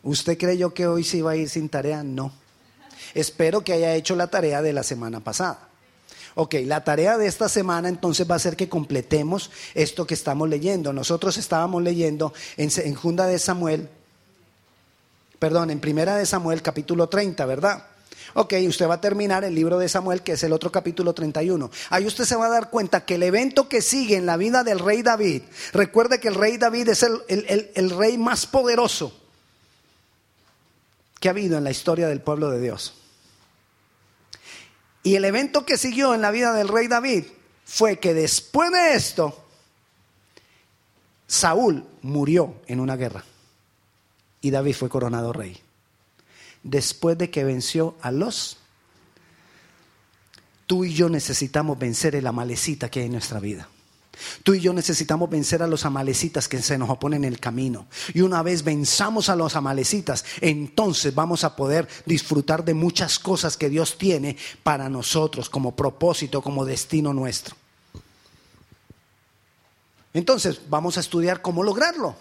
¿Usted 0.02 0.36
creyó 0.36 0.74
que 0.74 0.86
hoy 0.86 1.04
se 1.04 1.18
iba 1.18 1.30
a 1.30 1.36
ir 1.36 1.48
sin 1.48 1.68
tarea? 1.68 2.02
No. 2.02 2.32
Espero 3.14 3.62
que 3.62 3.72
haya 3.72 3.94
hecho 3.94 4.14
la 4.14 4.28
tarea 4.28 4.62
de 4.62 4.72
la 4.72 4.82
semana 4.82 5.20
pasada. 5.20 5.67
Ok, 6.34 6.54
la 6.64 6.84
tarea 6.84 7.18
de 7.18 7.26
esta 7.26 7.48
semana 7.48 7.88
entonces 7.88 8.30
va 8.30 8.36
a 8.36 8.40
ser 8.40 8.56
que 8.56 8.68
completemos 8.68 9.50
esto 9.74 10.06
que 10.06 10.14
estamos 10.14 10.48
leyendo. 10.48 10.92
Nosotros 10.92 11.36
estábamos 11.36 11.82
leyendo 11.82 12.32
en, 12.56 12.70
en 12.76 12.94
Junda 12.94 13.26
de 13.26 13.38
Samuel, 13.38 13.88
perdón, 15.38 15.70
en 15.70 15.80
Primera 15.80 16.16
de 16.16 16.26
Samuel 16.26 16.62
capítulo 16.62 17.08
30, 17.08 17.44
¿verdad? 17.46 17.86
Ok, 18.34 18.54
usted 18.68 18.88
va 18.88 18.94
a 18.94 19.00
terminar 19.00 19.44
el 19.44 19.54
libro 19.54 19.78
de 19.78 19.88
Samuel, 19.88 20.22
que 20.22 20.32
es 20.32 20.42
el 20.42 20.52
otro 20.52 20.70
capítulo 20.70 21.14
31. 21.14 21.70
Ahí 21.90 22.06
usted 22.06 22.24
se 22.24 22.36
va 22.36 22.46
a 22.46 22.50
dar 22.50 22.70
cuenta 22.70 23.04
que 23.04 23.14
el 23.14 23.22
evento 23.22 23.68
que 23.68 23.80
sigue 23.80 24.16
en 24.16 24.26
la 24.26 24.36
vida 24.36 24.64
del 24.64 24.78
rey 24.78 25.02
David, 25.02 25.42
recuerde 25.72 26.20
que 26.20 26.28
el 26.28 26.34
rey 26.34 26.58
David 26.58 26.90
es 26.90 27.02
el, 27.02 27.22
el 27.28 27.90
rey 27.90 28.18
más 28.18 28.46
poderoso 28.46 29.12
que 31.20 31.28
ha 31.28 31.32
habido 31.32 31.58
en 31.58 31.64
la 31.64 31.70
historia 31.70 32.08
del 32.08 32.20
pueblo 32.20 32.50
de 32.50 32.60
Dios. 32.60 32.94
Y 35.08 35.16
el 35.16 35.24
evento 35.24 35.64
que 35.64 35.78
siguió 35.78 36.12
en 36.12 36.20
la 36.20 36.30
vida 36.30 36.52
del 36.52 36.68
rey 36.68 36.86
David 36.86 37.24
fue 37.64 37.98
que 37.98 38.12
después 38.12 38.70
de 38.70 38.92
esto, 38.92 39.42
Saúl 41.26 41.82
murió 42.02 42.56
en 42.66 42.78
una 42.78 42.94
guerra 42.94 43.24
y 44.42 44.50
David 44.50 44.74
fue 44.74 44.90
coronado 44.90 45.32
rey. 45.32 45.58
Después 46.62 47.16
de 47.16 47.30
que 47.30 47.42
venció 47.42 47.96
a 48.02 48.10
los... 48.10 48.58
Tú 50.66 50.84
y 50.84 50.92
yo 50.92 51.08
necesitamos 51.08 51.78
vencer 51.78 52.14
el 52.14 52.26
amalecita 52.26 52.90
que 52.90 53.00
hay 53.00 53.06
en 53.06 53.12
nuestra 53.12 53.40
vida. 53.40 53.66
Tú 54.42 54.54
y 54.54 54.60
yo 54.60 54.72
necesitamos 54.72 55.30
vencer 55.30 55.62
a 55.62 55.66
los 55.66 55.84
amalecitas 55.84 56.48
que 56.48 56.60
se 56.62 56.78
nos 56.78 56.90
oponen 56.90 57.24
en 57.24 57.32
el 57.32 57.40
camino. 57.40 57.86
Y 58.14 58.20
una 58.20 58.42
vez 58.42 58.64
venzamos 58.64 59.28
a 59.28 59.36
los 59.36 59.56
amalecitas, 59.56 60.24
entonces 60.40 61.14
vamos 61.14 61.44
a 61.44 61.56
poder 61.56 61.88
disfrutar 62.06 62.64
de 62.64 62.74
muchas 62.74 63.18
cosas 63.18 63.56
que 63.56 63.68
Dios 63.68 63.98
tiene 63.98 64.36
para 64.62 64.88
nosotros 64.88 65.48
como 65.50 65.74
propósito, 65.74 66.42
como 66.42 66.64
destino 66.64 67.12
nuestro. 67.12 67.56
Entonces 70.14 70.60
vamos 70.68 70.96
a 70.96 71.00
estudiar 71.00 71.42
cómo 71.42 71.62
lograrlo, 71.62 72.16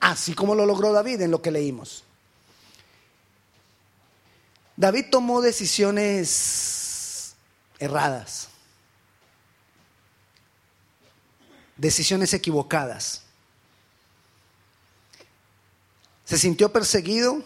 así 0.00 0.34
como 0.34 0.54
lo 0.54 0.66
logró 0.66 0.92
David 0.92 1.22
en 1.22 1.30
lo 1.30 1.42
que 1.42 1.50
leímos. 1.50 2.04
David 4.76 5.06
tomó 5.10 5.40
decisiones 5.42 7.34
erradas, 7.78 8.48
decisiones 11.82 12.32
equivocadas. 12.32 13.22
Se 16.24 16.38
sintió 16.38 16.72
perseguido 16.72 17.42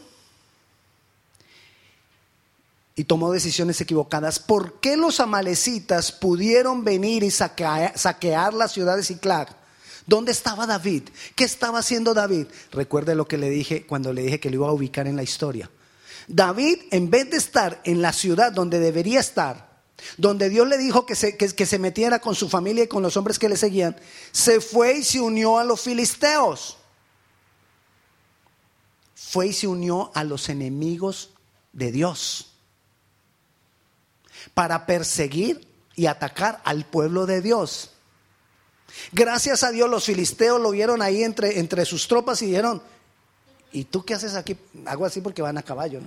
y 2.95 3.05
tomó 3.05 3.33
decisiones 3.33 3.81
equivocadas. 3.81 4.39
¿Por 4.39 4.79
qué 4.81 4.99
los 4.99 5.21
amalecitas 5.21 6.13
pudieron 6.13 6.85
venir 6.85 7.23
y 7.23 7.31
saquear, 7.31 8.53
la 8.53 8.69
ciudad 8.69 8.99
de 8.99 9.05
Ciclag? 9.05 9.57
¿Dónde 10.07 10.33
estaba 10.33 10.67
David? 10.67 11.05
¿Qué 11.35 11.45
estaba 11.45 11.79
haciendo 11.79 12.13
David? 12.13 12.47
Recuerde 12.73 13.15
lo 13.15 13.27
que 13.27 13.39
le 13.39 13.49
dije 13.49 13.87
cuando 13.87 14.13
le 14.13 14.21
dije 14.21 14.39
que 14.39 14.51
lo 14.51 14.57
iba 14.57 14.69
a 14.69 14.73
ubicar 14.73 15.07
en 15.07 15.17
la 15.17 15.23
historia. 15.23 15.71
David, 16.29 16.77
en 16.91 17.09
vez 17.09 17.31
de 17.31 17.39
estar 17.39 17.81
en 17.85 18.03
la 18.03 18.13
ciudad 18.13 18.53
donde 18.53 18.81
debería 18.81 19.19
estar, 19.19 19.76
donde 20.17 20.49
Dios 20.49 20.67
le 20.69 20.79
dijo 20.79 21.07
que 21.07 21.15
se, 21.15 21.37
que, 21.37 21.67
se 21.67 21.79
metiera 21.79 22.19
con 22.21 22.35
su 22.35 22.49
familia 22.49 22.85
y 22.85 22.89
con 22.89 23.03
los 23.03 23.17
hombres 23.17 23.39
que 23.39 23.49
le 23.49 23.57
seguían, 23.57 23.97
se 24.33 24.61
fue 24.61 24.99
y 24.99 25.05
se 25.05 25.21
unió 25.21 25.59
a 25.59 25.65
los 25.65 25.81
filisteos. 25.81 26.79
Fue 29.15 29.49
y 29.49 29.53
se 29.53 29.67
unió 29.67 30.11
a 30.15 30.25
los 30.25 30.49
enemigos 30.49 31.31
de 31.73 31.93
Dios 31.93 32.53
para 34.55 34.87
perseguir 34.87 35.67
y 35.95 36.07
atacar 36.07 36.61
al 36.65 36.85
pueblo 36.85 37.27
de 37.27 37.43
Dios. 37.43 37.91
Gracias 39.13 39.63
a 39.63 39.71
Dios 39.71 39.91
los 39.91 40.05
filisteos 40.05 40.61
lo 40.61 40.71
vieron 40.71 41.03
ahí 41.03 41.23
entre, 41.23 41.59
entre 41.59 41.85
sus 41.85 42.07
tropas 42.07 42.41
y 42.43 42.47
dijeron, 42.47 42.83
¿y 43.73 43.85
tú 43.85 44.05
qué 44.05 44.15
haces 44.15 44.35
aquí? 44.35 44.57
Hago 44.87 45.05
así 45.05 45.21
porque 45.21 45.43
van 45.43 45.59
a 45.59 45.63
caballo. 45.63 46.01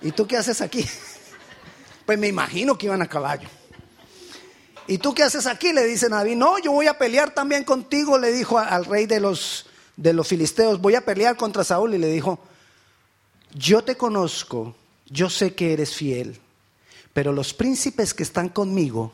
¿Y 0.00 0.12
tú 0.12 0.26
qué 0.26 0.36
haces 0.36 0.60
aquí? 0.60 0.86
Pues 2.06 2.18
me 2.18 2.28
imagino 2.28 2.76
que 2.76 2.86
iban 2.86 3.02
a 3.02 3.08
caballo. 3.08 3.48
¿Y 4.86 4.98
tú 4.98 5.14
qué 5.14 5.22
haces 5.22 5.46
aquí? 5.46 5.72
Le 5.72 5.86
dice 5.86 6.08
David, 6.08 6.36
no, 6.36 6.58
yo 6.58 6.72
voy 6.72 6.86
a 6.86 6.98
pelear 6.98 7.32
también 7.32 7.64
contigo, 7.64 8.18
le 8.18 8.32
dijo 8.32 8.58
al 8.58 8.84
rey 8.84 9.06
de 9.06 9.18
los, 9.18 9.66
de 9.96 10.12
los 10.12 10.28
filisteos, 10.28 10.80
voy 10.80 10.94
a 10.94 11.04
pelear 11.04 11.36
contra 11.36 11.64
Saúl 11.64 11.94
y 11.94 11.98
le 11.98 12.08
dijo, 12.08 12.38
yo 13.54 13.82
te 13.82 13.96
conozco, 13.96 14.76
yo 15.06 15.30
sé 15.30 15.54
que 15.54 15.72
eres 15.72 15.94
fiel, 15.94 16.38
pero 17.14 17.32
los 17.32 17.54
príncipes 17.54 18.12
que 18.12 18.22
están 18.22 18.50
conmigo 18.50 19.12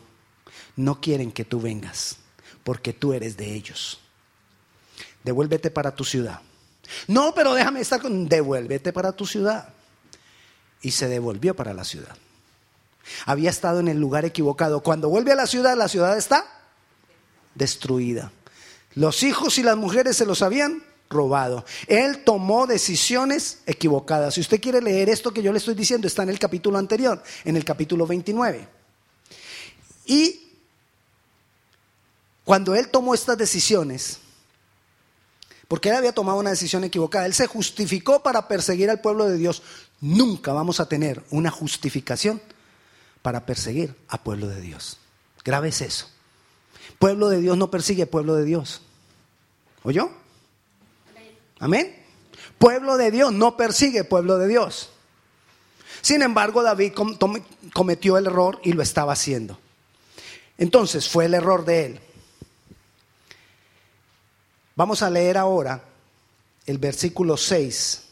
no 0.74 1.00
quieren 1.00 1.30
que 1.30 1.44
tú 1.44 1.60
vengas 1.60 2.16
porque 2.64 2.92
tú 2.92 3.12
eres 3.12 3.36
de 3.36 3.54
ellos. 3.54 4.00
Devuélvete 5.22 5.70
para 5.70 5.94
tu 5.94 6.04
ciudad. 6.04 6.40
No, 7.06 7.32
pero 7.34 7.54
déjame 7.54 7.80
estar 7.80 8.00
con... 8.00 8.28
Devuélvete 8.28 8.92
para 8.92 9.12
tu 9.12 9.26
ciudad. 9.26 9.68
Y 10.82 10.92
se 10.92 11.08
devolvió 11.08 11.54
para 11.54 11.74
la 11.74 11.84
ciudad. 11.84 12.16
Había 13.26 13.50
estado 13.50 13.80
en 13.80 13.88
el 13.88 13.98
lugar 13.98 14.24
equivocado. 14.24 14.82
Cuando 14.82 15.08
vuelve 15.08 15.32
a 15.32 15.36
la 15.36 15.46
ciudad, 15.46 15.76
la 15.76 15.88
ciudad 15.88 16.16
está 16.16 16.46
destruida. 17.54 18.32
Los 18.94 19.22
hijos 19.22 19.58
y 19.58 19.62
las 19.62 19.76
mujeres 19.76 20.16
se 20.16 20.26
los 20.26 20.42
habían 20.42 20.82
robado. 21.08 21.64
Él 21.86 22.22
tomó 22.24 22.66
decisiones 22.66 23.58
equivocadas. 23.66 24.34
Si 24.34 24.40
usted 24.40 24.60
quiere 24.60 24.80
leer 24.80 25.08
esto 25.08 25.32
que 25.32 25.42
yo 25.42 25.52
le 25.52 25.58
estoy 25.58 25.74
diciendo, 25.74 26.06
está 26.06 26.22
en 26.22 26.30
el 26.30 26.38
capítulo 26.38 26.78
anterior, 26.78 27.22
en 27.44 27.56
el 27.56 27.64
capítulo 27.64 28.06
29. 28.06 28.68
Y 30.06 30.48
cuando 32.44 32.74
él 32.74 32.88
tomó 32.88 33.14
estas 33.14 33.36
decisiones, 33.36 34.18
porque 35.68 35.88
él 35.88 35.96
había 35.96 36.12
tomado 36.12 36.38
una 36.38 36.50
decisión 36.50 36.82
equivocada, 36.82 37.26
él 37.26 37.34
se 37.34 37.46
justificó 37.46 38.22
para 38.22 38.48
perseguir 38.48 38.90
al 38.90 39.00
pueblo 39.00 39.26
de 39.26 39.36
Dios. 39.36 39.62
Nunca 40.00 40.52
vamos 40.52 40.80
a 40.80 40.88
tener 40.88 41.22
una 41.30 41.50
justificación 41.50 42.40
para 43.22 43.46
perseguir 43.46 43.94
al 44.08 44.20
pueblo 44.20 44.48
de 44.48 44.60
Dios. 44.60 44.98
Grave 45.44 45.68
es 45.68 45.80
eso. 45.80 46.08
Pueblo 46.98 47.28
de 47.28 47.40
Dios 47.40 47.56
no 47.56 47.70
persigue 47.70 48.06
pueblo 48.06 48.34
de 48.34 48.44
Dios. 48.44 48.82
¿Oyó? 49.82 50.10
Amén. 51.58 51.96
Pueblo 52.58 52.96
de 52.96 53.10
Dios 53.10 53.32
no 53.32 53.56
persigue 53.56 54.04
pueblo 54.04 54.38
de 54.38 54.48
Dios. 54.48 54.90
Sin 56.02 56.22
embargo, 56.22 56.62
David 56.62 56.92
cometió 57.72 58.16
el 58.18 58.26
error 58.26 58.60
y 58.62 58.72
lo 58.72 58.82
estaba 58.82 59.12
haciendo. 59.12 59.58
Entonces 60.58 61.08
fue 61.08 61.26
el 61.26 61.34
error 61.34 61.64
de 61.64 61.86
él. 61.86 62.00
Vamos 64.76 65.02
a 65.02 65.10
leer 65.10 65.36
ahora 65.36 65.82
el 66.66 66.78
versículo 66.78 67.36
6. 67.36 68.02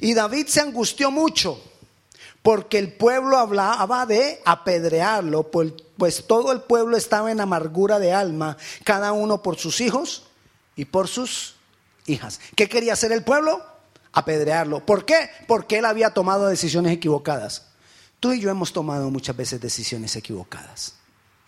Y 0.00 0.14
David 0.14 0.46
se 0.46 0.60
angustió 0.60 1.10
mucho 1.10 1.62
porque 2.42 2.78
el 2.78 2.92
pueblo 2.92 3.36
hablaba 3.36 4.06
de 4.06 4.40
apedrearlo, 4.44 5.50
pues, 5.50 5.72
pues 5.96 6.26
todo 6.26 6.52
el 6.52 6.62
pueblo 6.62 6.96
estaba 6.96 7.30
en 7.30 7.40
amargura 7.40 7.98
de 7.98 8.12
alma, 8.12 8.56
cada 8.84 9.12
uno 9.12 9.42
por 9.42 9.58
sus 9.58 9.80
hijos 9.80 10.24
y 10.76 10.84
por 10.86 11.08
sus 11.08 11.56
hijas. 12.06 12.40
¿Qué 12.56 12.68
quería 12.68 12.92
hacer 12.92 13.12
el 13.12 13.24
pueblo? 13.24 13.62
Apedrearlo. 14.12 14.84
¿Por 14.84 15.04
qué? 15.04 15.30
Porque 15.46 15.78
él 15.78 15.84
había 15.84 16.10
tomado 16.10 16.46
decisiones 16.46 16.92
equivocadas. 16.92 17.66
Tú 18.20 18.32
y 18.32 18.40
yo 18.40 18.50
hemos 18.50 18.72
tomado 18.72 19.10
muchas 19.10 19.36
veces 19.36 19.60
decisiones 19.60 20.16
equivocadas, 20.16 20.94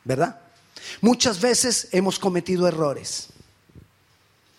¿verdad? 0.04 0.40
Muchas 1.00 1.40
veces 1.40 1.88
hemos 1.92 2.18
cometido 2.18 2.68
errores. 2.68 3.28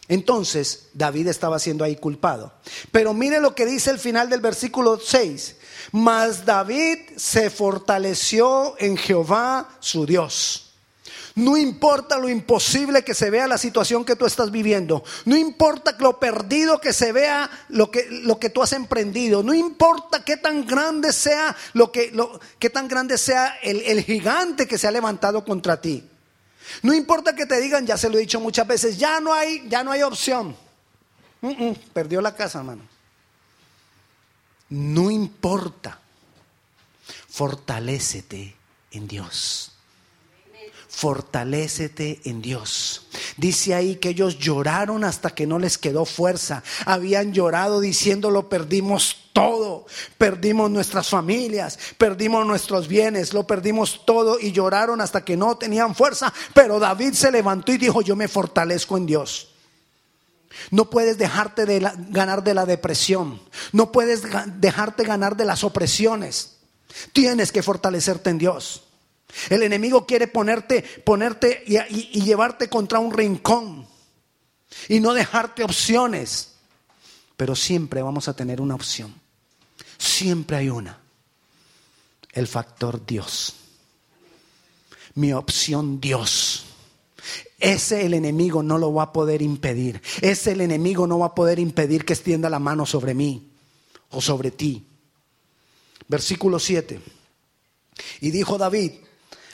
Entonces 0.07 0.89
David 0.93 1.27
estaba 1.27 1.57
siendo 1.57 1.85
ahí 1.85 1.95
culpado. 1.95 2.53
Pero 2.91 3.13
mire 3.13 3.39
lo 3.39 3.55
que 3.55 3.65
dice 3.65 3.91
el 3.91 3.99
final 3.99 4.29
del 4.29 4.41
versículo 4.41 4.99
6. 4.99 5.55
Mas 5.91 6.45
David 6.45 6.99
se 7.15 7.49
fortaleció 7.49 8.75
en 8.79 8.97
Jehová 8.97 9.69
su 9.79 10.05
Dios. 10.05 10.67
No 11.35 11.55
importa 11.55 12.17
lo 12.17 12.27
imposible 12.27 13.03
que 13.03 13.13
se 13.13 13.29
vea 13.29 13.47
la 13.47 13.57
situación 13.57 14.03
que 14.03 14.17
tú 14.17 14.25
estás 14.25 14.51
viviendo. 14.51 15.03
No 15.25 15.37
importa 15.37 15.95
lo 15.99 16.19
perdido 16.19 16.81
que 16.81 16.91
se 16.91 17.13
vea 17.13 17.49
lo 17.69 17.89
que, 17.89 18.07
lo 18.09 18.37
que 18.37 18.49
tú 18.49 18.61
has 18.61 18.73
emprendido. 18.73 19.41
No 19.41 19.53
importa 19.53 20.25
qué 20.25 20.35
tan 20.35 20.67
grande 20.67 21.13
sea 21.13 21.55
lo 21.73 21.91
que, 21.91 22.11
lo, 22.11 22.39
qué 22.59 22.69
tan 22.69 22.87
grande 22.87 23.17
sea 23.17 23.57
el, 23.63 23.81
el 23.81 24.03
gigante 24.03 24.67
que 24.67 24.77
se 24.77 24.87
ha 24.87 24.91
levantado 24.91 25.45
contra 25.45 25.79
ti. 25.79 26.03
No 26.81 26.93
importa 26.93 27.33
que 27.35 27.45
te 27.45 27.59
digan, 27.59 27.85
ya 27.85 27.97
se 27.97 28.09
lo 28.09 28.17
he 28.17 28.21
dicho 28.21 28.39
muchas 28.39 28.67
veces, 28.67 28.97
ya 28.97 29.19
no 29.19 29.33
hay, 29.33 29.67
ya 29.69 29.83
no 29.83 29.91
hay 29.91 30.03
opción. 30.03 30.55
perdió 31.93 32.21
la 32.21 32.35
casa, 32.35 32.59
hermano. 32.59 32.90
No 34.71 35.11
importa. 35.11 35.99
Fortalécete 37.29 38.55
en 38.91 39.07
Dios 39.07 39.71
fortalécete 40.91 42.19
en 42.25 42.41
Dios. 42.41 43.07
Dice 43.37 43.73
ahí 43.73 43.95
que 43.95 44.09
ellos 44.09 44.37
lloraron 44.37 45.03
hasta 45.03 45.31
que 45.31 45.47
no 45.47 45.57
les 45.57 45.77
quedó 45.77 46.05
fuerza. 46.05 46.63
Habían 46.85 47.33
llorado 47.33 47.79
diciendo 47.79 48.29
lo 48.29 48.49
perdimos 48.49 49.29
todo. 49.33 49.85
Perdimos 50.17 50.69
nuestras 50.69 51.09
familias, 51.09 51.79
perdimos 51.97 52.45
nuestros 52.45 52.87
bienes, 52.87 53.33
lo 53.33 53.47
perdimos 53.47 54.05
todo 54.05 54.37
y 54.39 54.51
lloraron 54.51 55.01
hasta 55.01 55.23
que 55.23 55.37
no 55.37 55.57
tenían 55.57 55.95
fuerza. 55.95 56.31
Pero 56.53 56.77
David 56.77 57.13
se 57.13 57.31
levantó 57.31 57.71
y 57.71 57.77
dijo, 57.77 58.01
yo 58.01 58.15
me 58.15 58.27
fortalezco 58.27 58.97
en 58.97 59.05
Dios. 59.05 59.50
No 60.69 60.89
puedes 60.89 61.17
dejarte 61.17 61.65
de 61.65 61.79
ganar 62.09 62.43
de 62.43 62.53
la 62.53 62.65
depresión. 62.65 63.41
No 63.71 63.91
puedes 63.91 64.23
dejarte 64.59 65.03
ganar 65.03 65.37
de 65.37 65.45
las 65.45 65.63
opresiones. 65.63 66.57
Tienes 67.13 67.51
que 67.51 67.63
fortalecerte 67.63 68.29
en 68.29 68.37
Dios. 68.37 68.83
El 69.49 69.63
enemigo 69.63 70.05
quiere 70.05 70.27
ponerte, 70.27 70.83
ponerte 71.05 71.63
y, 71.65 71.77
y 71.77 72.23
llevarte 72.23 72.67
contra 72.69 72.99
un 72.99 73.13
rincón 73.13 73.87
y 74.89 74.99
no 74.99 75.13
dejarte 75.13 75.63
opciones. 75.63 76.53
Pero 77.37 77.55
siempre 77.55 78.01
vamos 78.01 78.27
a 78.27 78.35
tener 78.35 78.61
una 78.61 78.75
opción. 78.75 79.13
Siempre 79.97 80.57
hay 80.57 80.69
una. 80.69 80.99
El 82.31 82.47
factor 82.47 83.05
Dios. 83.05 83.55
Mi 85.15 85.33
opción 85.33 85.99
Dios. 85.99 86.65
Ese 87.61 88.07
el 88.07 88.15
enemigo 88.15 88.63
no 88.63 88.79
lo 88.79 88.91
va 88.91 89.03
a 89.03 89.13
poder 89.13 89.43
impedir. 89.43 90.01
Ese 90.21 90.53
el 90.53 90.61
enemigo 90.61 91.05
no 91.05 91.19
va 91.19 91.27
a 91.27 91.35
poder 91.35 91.59
impedir 91.59 92.03
que 92.05 92.13
extienda 92.13 92.49
la 92.49 92.57
mano 92.57 92.87
sobre 92.87 93.13
mí 93.13 93.51
o 94.09 94.19
sobre 94.19 94.49
ti. 94.49 94.87
Versículo 96.07 96.57
7. 96.57 96.99
Y 98.21 98.31
dijo 98.31 98.57
David 98.57 98.93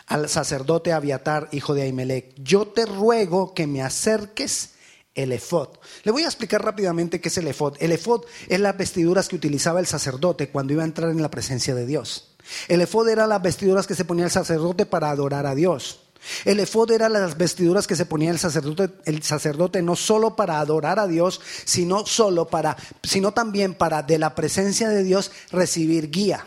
al 0.07 0.29
sacerdote 0.29 0.93
Abiatar, 0.93 1.49
hijo 1.51 1.73
de 1.73 1.81
Ahimelech, 1.81 2.33
yo 2.37 2.67
te 2.67 2.85
ruego 2.85 3.53
que 3.53 3.67
me 3.67 3.81
acerques 3.81 4.71
el 5.13 5.33
efod. 5.33 5.67
Le 6.03 6.13
voy 6.13 6.23
a 6.23 6.27
explicar 6.27 6.63
rápidamente 6.63 7.19
qué 7.19 7.27
es 7.27 7.37
el 7.37 7.47
efod. 7.47 7.75
El 7.81 7.91
efod 7.91 8.23
es 8.47 8.59
las 8.61 8.77
vestiduras 8.77 9.27
que 9.27 9.35
utilizaba 9.35 9.81
el 9.81 9.85
sacerdote 9.85 10.49
cuando 10.49 10.71
iba 10.71 10.83
a 10.83 10.85
entrar 10.85 11.09
en 11.11 11.21
la 11.21 11.29
presencia 11.29 11.75
de 11.75 11.85
Dios. 11.85 12.35
El 12.69 12.79
efod 12.79 13.09
era 13.09 13.27
las 13.27 13.41
vestiduras 13.41 13.85
que 13.85 13.95
se 13.95 14.05
ponía 14.05 14.23
el 14.23 14.31
sacerdote 14.31 14.85
para 14.85 15.09
adorar 15.09 15.45
a 15.45 15.55
Dios. 15.55 16.06
El 16.45 16.59
efod 16.59 16.91
era 16.91 17.09
las 17.09 17.37
vestiduras 17.37 17.87
que 17.87 17.95
se 17.95 18.05
ponía 18.05 18.31
el 18.31 18.39
sacerdote, 18.39 18.89
el 19.05 19.23
sacerdote 19.23 19.81
no 19.81 19.95
solo 19.95 20.35
para 20.35 20.59
adorar 20.59 20.99
a 20.99 21.07
Dios, 21.07 21.41
sino 21.65 22.05
solo 22.05 22.47
para, 22.47 22.77
sino 23.03 23.31
también 23.33 23.73
para 23.73 24.03
de 24.03 24.19
la 24.19 24.35
presencia 24.35 24.89
de 24.89 25.03
Dios 25.03 25.31
recibir 25.51 26.09
guía. 26.09 26.45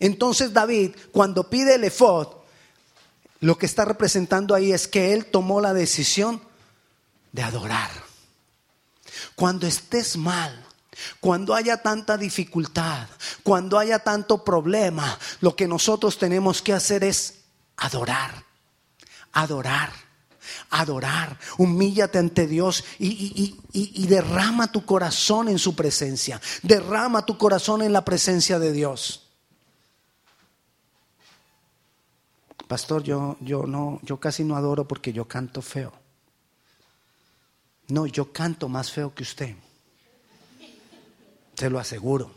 Entonces 0.00 0.52
David, 0.52 0.96
cuando 1.12 1.48
pide 1.48 1.76
el 1.76 1.84
efod, 1.84 2.28
lo 3.40 3.58
que 3.58 3.66
está 3.66 3.84
representando 3.84 4.54
ahí 4.54 4.72
es 4.72 4.88
que 4.88 5.12
él 5.12 5.26
tomó 5.26 5.60
la 5.60 5.74
decisión 5.74 6.40
de 7.32 7.42
adorar. 7.42 7.90
Cuando 9.34 9.66
estés 9.66 10.16
mal, 10.16 10.64
cuando 11.20 11.54
haya 11.54 11.82
tanta 11.82 12.16
dificultad, 12.16 13.08
cuando 13.42 13.78
haya 13.78 13.98
tanto 13.98 14.44
problema, 14.44 15.18
lo 15.40 15.56
que 15.56 15.68
nosotros 15.68 16.18
tenemos 16.18 16.62
que 16.62 16.72
hacer 16.72 17.04
es 17.04 17.40
adorar, 17.76 18.44
adorar, 19.32 19.92
adorar. 20.70 21.38
Humíllate 21.58 22.18
ante 22.18 22.46
Dios 22.46 22.84
y, 22.98 24.06
derrama 24.06 24.70
tu 24.70 24.84
corazón 24.84 25.48
en 25.48 25.58
su 25.58 25.74
presencia. 25.74 26.40
Derrama 26.62 27.24
tu 27.24 27.38
corazón 27.38 27.82
en 27.82 27.92
la 27.92 28.04
presencia 28.04 28.58
de 28.58 28.72
Dios. 28.72 29.20
Pastor, 32.68 33.02
yo, 33.02 33.36
yo 33.40 33.64
no, 33.66 34.00
yo 34.02 34.18
casi 34.18 34.42
no 34.42 34.56
adoro 34.56 34.88
porque 34.88 35.12
yo 35.12 35.26
canto 35.26 35.60
feo. 35.60 35.92
No, 37.88 38.06
yo 38.06 38.32
canto 38.32 38.68
más 38.68 38.90
feo 38.90 39.14
que 39.14 39.22
usted. 39.22 39.54
Te 41.54 41.70
lo 41.70 41.78
aseguro. 41.78 42.32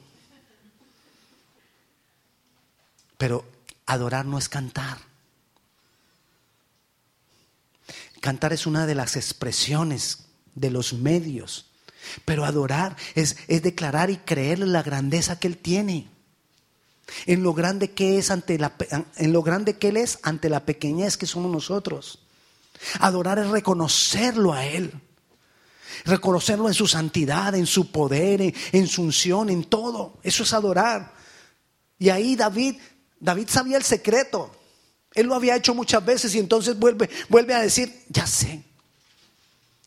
Pero 3.18 3.46
adorar 3.86 4.26
no 4.26 4.38
es 4.38 4.50
cantar. 4.50 4.98
Cantar 8.22 8.54
es 8.54 8.66
una 8.66 8.86
de 8.86 8.96
las 8.96 9.16
expresiones 9.16 10.26
de 10.56 10.70
los 10.70 10.94
medios. 10.94 11.68
Pero 12.26 12.46
adorar 12.46 12.96
es, 13.16 13.38
es 13.48 13.64
declarar 13.64 14.10
y 14.10 14.18
creer 14.18 14.62
en 14.62 14.72
la 14.72 14.84
grandeza 14.84 15.40
que 15.40 15.48
Él 15.48 15.58
tiene. 15.58 16.10
En 17.26 17.42
lo 17.42 17.54
grande 17.54 17.92
que 17.92 18.18
es 18.18 18.32
ante 18.32 18.60
la, 18.60 18.74
en 19.16 19.34
lo 19.34 19.42
grande 19.42 19.78
que 19.78 19.90
Él 19.90 19.98
es 19.98 20.20
ante 20.24 20.50
la 20.50 20.66
pequeñez 20.66 21.18
que 21.18 21.26
somos 21.26 21.52
nosotros. 21.52 22.20
Adorar 23.00 23.40
es 23.40 23.48
reconocerlo 23.48 24.54
a 24.54 24.66
Él 24.66 25.02
reconocerlo 26.06 26.68
en 26.68 26.74
su 26.74 26.88
santidad, 26.88 27.56
en 27.56 27.66
su 27.66 27.92
poder, 27.92 28.54
en, 28.72 28.88
su 28.88 29.04
unción, 29.04 29.50
en 29.50 29.64
todo. 29.66 30.20
Eso 30.24 30.44
es 30.44 30.54
adorar. 30.54 31.14
Y 32.00 32.10
ahí 32.10 32.36
David, 32.36 32.76
David 33.20 33.48
sabía 33.50 33.78
el 33.78 33.84
secreto. 33.84 34.52
Él 35.14 35.28
lo 35.28 35.36
había 35.36 35.56
hecho 35.56 35.74
muchas 35.74 36.06
veces 36.06 36.36
y 36.36 36.40
entonces 36.40 36.78
vuelve, 36.78 37.10
vuelve 37.30 37.54
a 37.54 37.62
decir, 37.62 38.04
ya 38.10 38.28
sé, 38.28 38.64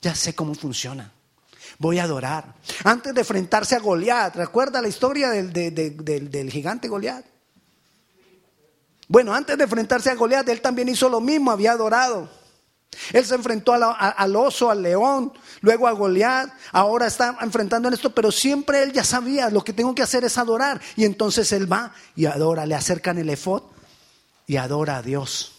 ya 0.01 0.15
sé 0.15 0.35
cómo 0.35 0.55
funciona. 0.55 1.13
Voy 1.79 1.99
a 1.99 2.05
adorar. 2.05 2.55
Antes 2.85 3.15
de 3.15 3.21
enfrentarse 3.21 3.77
a 3.77 3.79
Goliat, 3.79 4.37
¿recuerda 4.37 4.83
la 4.83 4.89
historia 4.89 5.31
del, 5.31 5.53
del 5.53 6.51
gigante 6.51 6.89
Goliat? 6.89 7.25
Bueno, 9.09 9.35
antes 9.35 9.57
de 9.57 9.65
enfrentarse 9.65 10.11
a 10.11 10.15
Goliat, 10.15 10.49
él 10.49 10.61
también 10.61 10.89
hizo 10.89 11.09
lo 11.09 11.21
mismo, 11.21 11.51
había 11.51 11.73
adorado. 11.73 12.40
Él 13.13 13.25
se 13.25 13.35
enfrentó 13.35 13.73
al 13.73 14.37
oso, 14.37 14.71
al 14.71 14.83
león, 14.83 15.33
luego 15.61 15.87
a 15.87 15.93
Goliat, 15.93 16.51
ahora 16.73 17.07
está 17.07 17.37
enfrentando 17.41 17.89
en 17.89 17.95
esto, 17.95 18.15
pero 18.15 18.31
siempre 18.33 18.83
él 18.83 18.93
ya 18.93 19.05
sabía, 19.05 19.49
lo 19.51 19.65
que 19.65 19.73
tengo 19.73 19.95
que 19.95 20.03
hacer 20.03 20.25
es 20.25 20.39
adorar. 20.39 20.81
Y 20.97 21.05
entonces 21.05 21.53
él 21.53 21.71
va 21.71 21.93
y 22.17 22.27
adora, 22.27 22.67
le 22.67 22.75
acercan 22.75 23.19
el 23.19 23.31
efod 23.31 23.63
y 24.47 24.57
adora 24.57 24.99
a 24.99 25.03
Dios. 25.03 25.53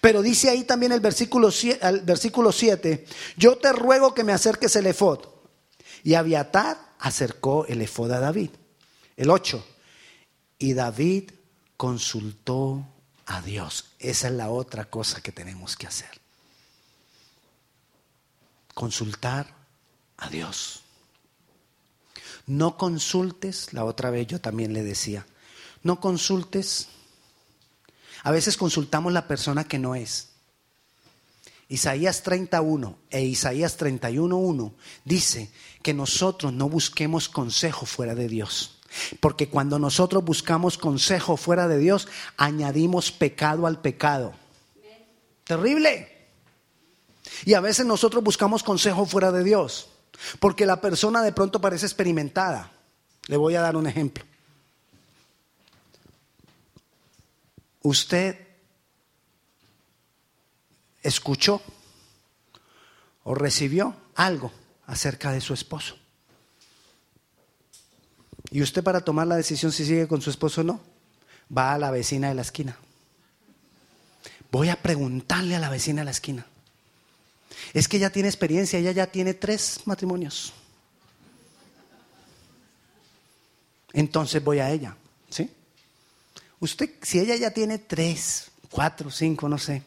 Pero 0.00 0.22
dice 0.22 0.48
ahí 0.48 0.64
también 0.64 0.92
el 0.92 1.00
versículo, 1.00 1.50
el 1.80 2.00
versículo 2.00 2.52
7, 2.52 3.06
yo 3.36 3.56
te 3.56 3.72
ruego 3.72 4.14
que 4.14 4.24
me 4.24 4.32
acerques 4.32 4.76
el 4.76 4.86
efod. 4.86 5.20
Y 6.02 6.14
Abiatar 6.14 6.78
acercó 6.98 7.66
el 7.66 7.82
efod 7.82 8.12
a 8.12 8.20
David. 8.20 8.50
El 9.16 9.30
8, 9.30 9.64
y 10.58 10.74
David 10.74 11.30
consultó 11.76 12.86
a 13.24 13.40
Dios. 13.40 13.92
Esa 13.98 14.28
es 14.28 14.34
la 14.34 14.50
otra 14.50 14.84
cosa 14.84 15.22
que 15.22 15.32
tenemos 15.32 15.74
que 15.76 15.86
hacer 15.86 16.25
consultar 18.76 19.56
a 20.18 20.28
Dios. 20.28 20.82
No 22.46 22.76
consultes, 22.76 23.72
la 23.72 23.86
otra 23.86 24.10
vez 24.10 24.26
yo 24.26 24.38
también 24.38 24.74
le 24.74 24.82
decía, 24.82 25.26
no 25.82 25.98
consultes. 25.98 26.88
A 28.22 28.30
veces 28.30 28.58
consultamos 28.58 29.14
la 29.14 29.26
persona 29.26 29.64
que 29.64 29.78
no 29.78 29.94
es. 29.94 30.28
Isaías 31.68 32.22
31 32.22 32.98
e 33.08 33.22
Isaías 33.22 33.78
31.1 33.78 34.74
dice 35.06 35.50
que 35.82 35.94
nosotros 35.94 36.52
no 36.52 36.68
busquemos 36.68 37.30
consejo 37.30 37.86
fuera 37.86 38.14
de 38.14 38.28
Dios. 38.28 38.78
Porque 39.20 39.48
cuando 39.48 39.78
nosotros 39.78 40.22
buscamos 40.22 40.76
consejo 40.76 41.38
fuera 41.38 41.66
de 41.66 41.78
Dios, 41.78 42.08
añadimos 42.36 43.10
pecado 43.10 43.66
al 43.66 43.80
pecado. 43.80 44.34
Terrible. 45.44 46.15
Y 47.44 47.54
a 47.54 47.60
veces 47.60 47.86
nosotros 47.86 48.22
buscamos 48.22 48.62
consejo 48.62 49.06
fuera 49.06 49.32
de 49.32 49.44
Dios, 49.44 49.88
porque 50.40 50.66
la 50.66 50.80
persona 50.80 51.22
de 51.22 51.32
pronto 51.32 51.60
parece 51.60 51.86
experimentada. 51.86 52.72
Le 53.26 53.36
voy 53.36 53.54
a 53.54 53.60
dar 53.60 53.76
un 53.76 53.86
ejemplo. 53.86 54.24
Usted 57.82 58.38
escuchó 61.02 61.62
o 63.22 63.34
recibió 63.34 63.96
algo 64.14 64.52
acerca 64.86 65.32
de 65.32 65.40
su 65.40 65.54
esposo. 65.54 65.96
Y 68.50 68.62
usted 68.62 68.82
para 68.82 69.00
tomar 69.00 69.26
la 69.26 69.36
decisión 69.36 69.72
si 69.72 69.84
sigue 69.84 70.08
con 70.08 70.22
su 70.22 70.30
esposo 70.30 70.60
o 70.60 70.64
no, 70.64 70.80
va 71.56 71.74
a 71.74 71.78
la 71.78 71.90
vecina 71.90 72.28
de 72.28 72.34
la 72.34 72.42
esquina. 72.42 72.76
Voy 74.50 74.68
a 74.68 74.82
preguntarle 74.82 75.56
a 75.56 75.60
la 75.60 75.68
vecina 75.68 76.00
de 76.00 76.06
la 76.06 76.10
esquina. 76.12 76.46
Es 77.72 77.88
que 77.88 77.96
ella 77.96 78.10
tiene 78.10 78.28
experiencia, 78.28 78.78
ella 78.78 78.92
ya 78.92 79.06
tiene 79.06 79.34
tres 79.34 79.80
matrimonios. 79.84 80.52
Entonces 83.92 84.42
voy 84.44 84.58
a 84.58 84.70
ella, 84.70 84.96
¿sí? 85.30 85.50
Usted, 86.60 86.90
si 87.02 87.18
ella 87.18 87.36
ya 87.36 87.50
tiene 87.50 87.78
tres, 87.78 88.50
cuatro, 88.70 89.10
cinco, 89.10 89.48
no 89.48 89.58
sé, 89.58 89.82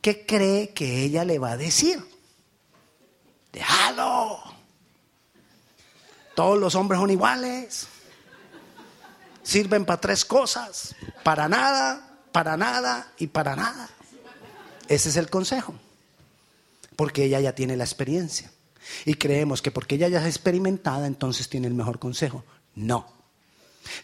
¿qué 0.00 0.24
cree 0.24 0.70
que 0.70 1.02
ella 1.02 1.24
le 1.24 1.38
va 1.38 1.52
a 1.52 1.56
decir? 1.56 2.02
Déjalo. 3.52 4.40
Todos 6.34 6.58
los 6.58 6.74
hombres 6.74 7.00
son 7.00 7.10
iguales. 7.10 7.88
Sirven 9.42 9.84
para 9.84 10.00
tres 10.00 10.24
cosas. 10.24 10.94
Para 11.22 11.48
nada, 11.48 12.20
para 12.30 12.56
nada 12.56 13.12
y 13.18 13.26
para 13.26 13.56
nada. 13.56 13.90
Ese 14.88 15.10
es 15.10 15.16
el 15.16 15.28
consejo 15.28 15.74
porque 16.96 17.24
ella 17.24 17.40
ya 17.40 17.54
tiene 17.54 17.76
la 17.76 17.84
experiencia. 17.84 18.50
Y 19.04 19.14
creemos 19.14 19.62
que 19.62 19.70
porque 19.70 19.94
ella 19.94 20.08
ya 20.08 20.20
es 20.20 20.26
experimentada, 20.26 21.06
entonces 21.06 21.48
tiene 21.48 21.68
el 21.68 21.74
mejor 21.74 21.98
consejo. 21.98 22.44
No. 22.74 23.12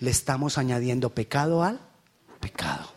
Le 0.01 0.11
estamos 0.11 0.59
añadiendo 0.59 1.11
pecado 1.11 1.63
al 1.63 1.81
pecado. 2.41 2.93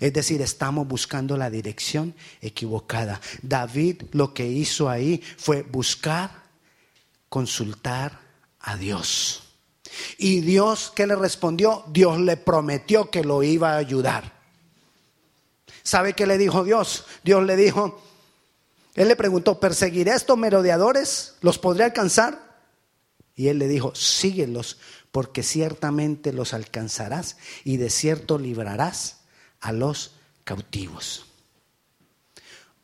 Es 0.00 0.12
decir, 0.12 0.42
estamos 0.42 0.86
buscando 0.86 1.36
la 1.36 1.50
dirección 1.50 2.14
equivocada. 2.40 3.20
David 3.42 4.02
lo 4.12 4.34
que 4.34 4.46
hizo 4.46 4.88
ahí 4.88 5.22
fue 5.36 5.62
buscar, 5.62 6.30
consultar 7.28 8.20
a 8.60 8.76
Dios. 8.76 9.42
Y 10.18 10.40
Dios, 10.40 10.92
¿qué 10.94 11.06
le 11.06 11.14
respondió? 11.14 11.84
Dios 11.88 12.18
le 12.18 12.36
prometió 12.36 13.10
que 13.10 13.22
lo 13.22 13.42
iba 13.42 13.74
a 13.74 13.78
ayudar. 13.78 14.32
¿Sabe 15.82 16.14
qué 16.14 16.26
le 16.26 16.38
dijo 16.38 16.64
Dios? 16.64 17.04
Dios 17.22 17.44
le 17.44 17.56
dijo, 17.56 18.02
él 18.94 19.08
le 19.08 19.16
preguntó, 19.16 19.58
¿perseguiré 19.58 20.12
a 20.12 20.16
estos 20.16 20.38
merodeadores? 20.38 21.34
¿Los 21.40 21.58
podré 21.58 21.84
alcanzar? 21.84 22.54
Y 23.34 23.48
él 23.48 23.58
le 23.58 23.66
dijo, 23.66 23.94
síguelos, 23.94 24.78
porque 25.10 25.42
ciertamente 25.42 26.32
los 26.32 26.54
alcanzarás 26.54 27.36
y 27.64 27.76
de 27.76 27.90
cierto 27.90 28.38
librarás 28.38 29.18
a 29.60 29.72
los 29.72 30.12
cautivos. 30.44 31.26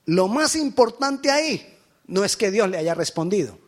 Lo 0.07 0.27
más 0.27 0.57
importante 0.57 1.31
ahí 1.31 1.79
no 2.07 2.25
es 2.25 2.37
que 2.37 2.51
Dios 2.51 2.69
le 2.69 2.79
haya 2.79 2.95
respondido. 2.95 3.59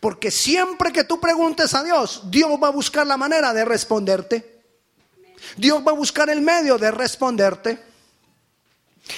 Porque 0.00 0.30
siempre 0.30 0.92
que 0.92 1.04
tú 1.04 1.20
preguntes 1.20 1.74
a 1.74 1.84
Dios, 1.84 2.22
Dios 2.30 2.50
va 2.62 2.68
a 2.68 2.72
buscar 2.72 3.06
la 3.06 3.16
manera 3.16 3.52
de 3.52 3.64
responderte. 3.64 4.62
Dios 5.56 5.82
va 5.86 5.92
a 5.92 5.94
buscar 5.94 6.30
el 6.30 6.40
medio 6.40 6.78
de 6.78 6.90
responderte. 6.90 7.80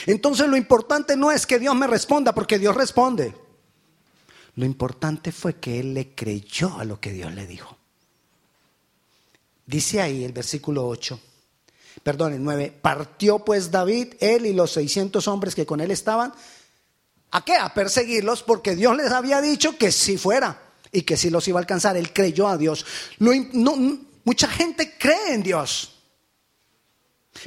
Entonces 0.06 0.48
lo 0.48 0.56
importante 0.56 1.16
no 1.16 1.30
es 1.30 1.46
que 1.46 1.58
Dios 1.58 1.74
me 1.74 1.86
responda, 1.86 2.34
porque 2.34 2.58
Dios 2.58 2.74
responde. 2.74 3.34
Lo 4.56 4.64
importante 4.64 5.32
fue 5.32 5.56
que 5.56 5.80
él 5.80 5.94
le 5.94 6.14
creyó 6.14 6.78
a 6.78 6.84
lo 6.84 7.00
que 7.00 7.12
Dios 7.12 7.32
le 7.32 7.46
dijo. 7.46 7.76
Dice 9.66 10.00
ahí 10.00 10.24
el 10.24 10.32
versículo 10.32 10.86
8, 10.88 11.20
perdón, 12.02 12.32
el 12.32 12.42
9, 12.42 12.76
partió 12.82 13.38
pues 13.38 13.70
David, 13.70 14.14
él 14.18 14.46
y 14.46 14.52
los 14.52 14.72
600 14.72 15.26
hombres 15.28 15.54
que 15.54 15.66
con 15.66 15.80
él 15.80 15.90
estaban, 15.90 16.32
¿a 17.30 17.44
qué? 17.44 17.54
A 17.56 17.72
perseguirlos, 17.72 18.42
porque 18.42 18.74
Dios 18.74 18.96
les 18.96 19.12
había 19.12 19.40
dicho 19.40 19.78
que 19.78 19.92
si 19.92 20.18
fuera 20.18 20.60
y 20.92 21.02
que 21.02 21.16
si 21.16 21.30
los 21.30 21.46
iba 21.48 21.58
a 21.58 21.62
alcanzar. 21.62 21.96
Él 21.96 22.12
creyó 22.12 22.48
a 22.48 22.56
Dios. 22.56 22.84
mucha 23.18 24.48
gente 24.48 24.96
cree 24.98 25.34
en 25.34 25.42
Dios, 25.42 25.96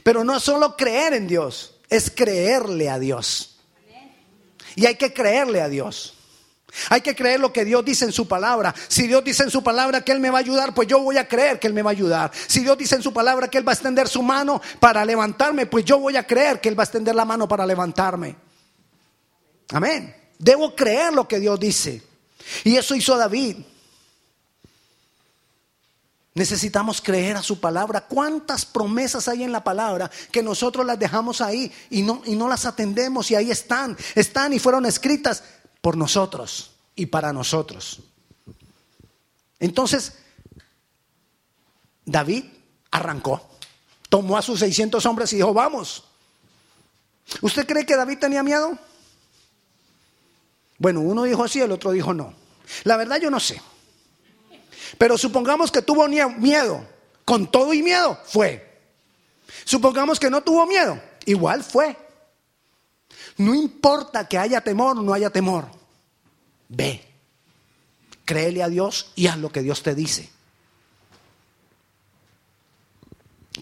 pero 0.04 0.24
no 0.24 0.40
solo 0.40 0.76
creer 0.76 1.14
en 1.14 1.28
Dios, 1.28 1.73
es 1.90 2.12
creerle 2.12 2.90
a 2.90 3.00
Dios. 3.00 3.58
Y 4.76 4.86
hay 4.86 4.96
que 4.96 5.14
creerle 5.14 5.62
a 5.62 5.70
Dios. 5.70 6.16
Hay 6.90 7.02
que 7.02 7.16
creer 7.16 7.40
lo 7.40 7.54
que 7.54 7.66
Dios 7.66 7.86
dice 7.86 8.06
en 8.06 8.12
su 8.12 8.28
palabra. 8.28 8.74
Si 8.88 9.08
Dios 9.08 9.24
dice 9.24 9.44
en 9.44 9.52
su 9.52 9.64
palabra 9.64 10.02
que 10.02 10.12
Él 10.12 10.20
me 10.20 10.32
va 10.32 10.40
a 10.40 10.42
ayudar, 10.42 10.74
pues 10.74 10.88
yo 10.88 11.00
voy 11.00 11.18
a 11.18 11.28
creer 11.28 11.60
que 11.60 11.68
Él 11.68 11.74
me 11.74 11.84
va 11.84 11.92
a 11.92 11.94
ayudar. 11.94 12.32
Si 12.48 12.62
Dios 12.62 12.78
dice 12.78 12.96
en 12.96 13.04
su 13.04 13.14
palabra 13.14 13.48
que 13.48 13.60
Él 13.60 13.68
va 13.68 13.74
a 13.74 13.76
extender 13.76 14.08
su 14.08 14.24
mano 14.24 14.62
para 14.80 15.06
levantarme, 15.06 15.68
pues 15.68 15.86
yo 15.86 16.00
voy 16.00 16.18
a 16.18 16.26
creer 16.26 16.60
que 16.60 16.70
Él 16.70 16.78
va 16.78 16.84
a 16.84 16.86
extender 16.86 17.14
la 17.14 17.26
mano 17.26 17.48
para 17.48 17.66
levantarme. 17.66 18.36
Amén. 19.70 20.16
Debo 20.40 20.76
creer 20.76 21.14
lo 21.14 21.28
que 21.28 21.40
Dios 21.40 21.60
dice. 21.60 22.02
Y 22.64 22.76
eso 22.76 22.96
hizo 22.96 23.16
David. 23.18 23.58
Necesitamos 26.36 27.00
creer 27.00 27.38
a 27.38 27.44
su 27.44 27.60
palabra. 27.60 28.02
¿Cuántas 28.02 28.66
promesas 28.66 29.28
hay 29.28 29.44
en 29.44 29.52
la 29.52 29.64
palabra 29.64 30.10
que 30.32 30.42
nosotros 30.42 30.86
las 30.86 30.98
dejamos 30.98 31.42
ahí 31.42 31.72
y 31.92 32.02
no, 32.02 32.24
y 32.26 32.36
no 32.36 32.48
las 32.48 32.66
atendemos? 32.66 33.30
Y 33.30 33.36
ahí 33.36 33.52
están, 33.52 33.96
están 34.16 34.52
y 34.54 34.60
fueron 34.60 34.86
escritas 34.86 35.44
por 35.82 35.96
nosotros 35.96 36.72
y 36.96 37.06
para 37.06 37.32
nosotros. 37.32 38.00
Entonces, 39.60 40.14
David 42.04 42.46
arrancó, 42.90 43.48
tomó 44.10 44.38
a 44.38 44.42
sus 44.42 44.60
600 44.60 45.06
hombres 45.06 45.32
y 45.34 45.38
dijo, 45.38 45.54
vamos. 45.54 46.04
¿Usted 47.42 47.66
cree 47.66 47.86
que 47.86 47.96
David 47.96 48.18
tenía 48.20 48.44
miedo? 48.44 48.78
Bueno, 50.78 51.02
uno 51.02 51.24
dijo 51.24 51.48
sí, 51.48 51.62
el 51.62 51.72
otro 51.72 51.92
dijo 51.92 52.14
no. 52.14 52.34
La 52.84 52.98
verdad 52.98 53.20
yo 53.22 53.30
no 53.30 53.40
sé. 53.40 53.62
Pero 54.98 55.18
supongamos 55.18 55.72
que 55.72 55.82
tuvo 55.82 56.08
miedo. 56.08 56.88
Con 57.26 57.50
todo 57.50 57.74
y 57.74 57.82
miedo 57.82 58.20
fue. 58.26 58.74
Supongamos 59.66 60.20
que 60.20 60.30
no 60.30 60.42
tuvo 60.42 60.66
miedo. 60.66 61.00
Igual 61.26 61.64
fue. 61.64 61.98
No 63.38 63.56
importa 63.56 64.28
que 64.28 64.38
haya 64.38 64.62
temor 64.62 64.98
o 64.98 65.02
no 65.02 65.14
haya 65.14 65.30
temor. 65.30 65.68
Ve. 66.70 67.04
Créele 68.26 68.64
a 68.64 68.70
Dios 68.70 69.12
y 69.16 69.28
haz 69.28 69.38
lo 69.38 69.52
que 69.52 69.62
Dios 69.62 69.84
te 69.84 69.96
dice. 69.96 70.30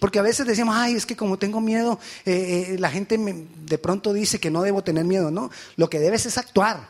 Porque 0.00 0.18
a 0.18 0.22
veces 0.22 0.46
decimos, 0.46 0.74
ay, 0.76 0.94
es 0.94 1.06
que 1.06 1.16
como 1.16 1.38
tengo 1.38 1.60
miedo, 1.60 1.98
eh, 2.24 2.70
eh, 2.70 2.78
la 2.78 2.90
gente 2.90 3.18
de 3.18 3.78
pronto 3.78 4.12
dice 4.12 4.40
que 4.40 4.50
no 4.50 4.62
debo 4.62 4.82
tener 4.82 5.04
miedo. 5.04 5.30
No, 5.30 5.50
lo 5.76 5.88
que 5.90 5.98
debes 5.98 6.26
es 6.26 6.38
actuar. 6.38 6.88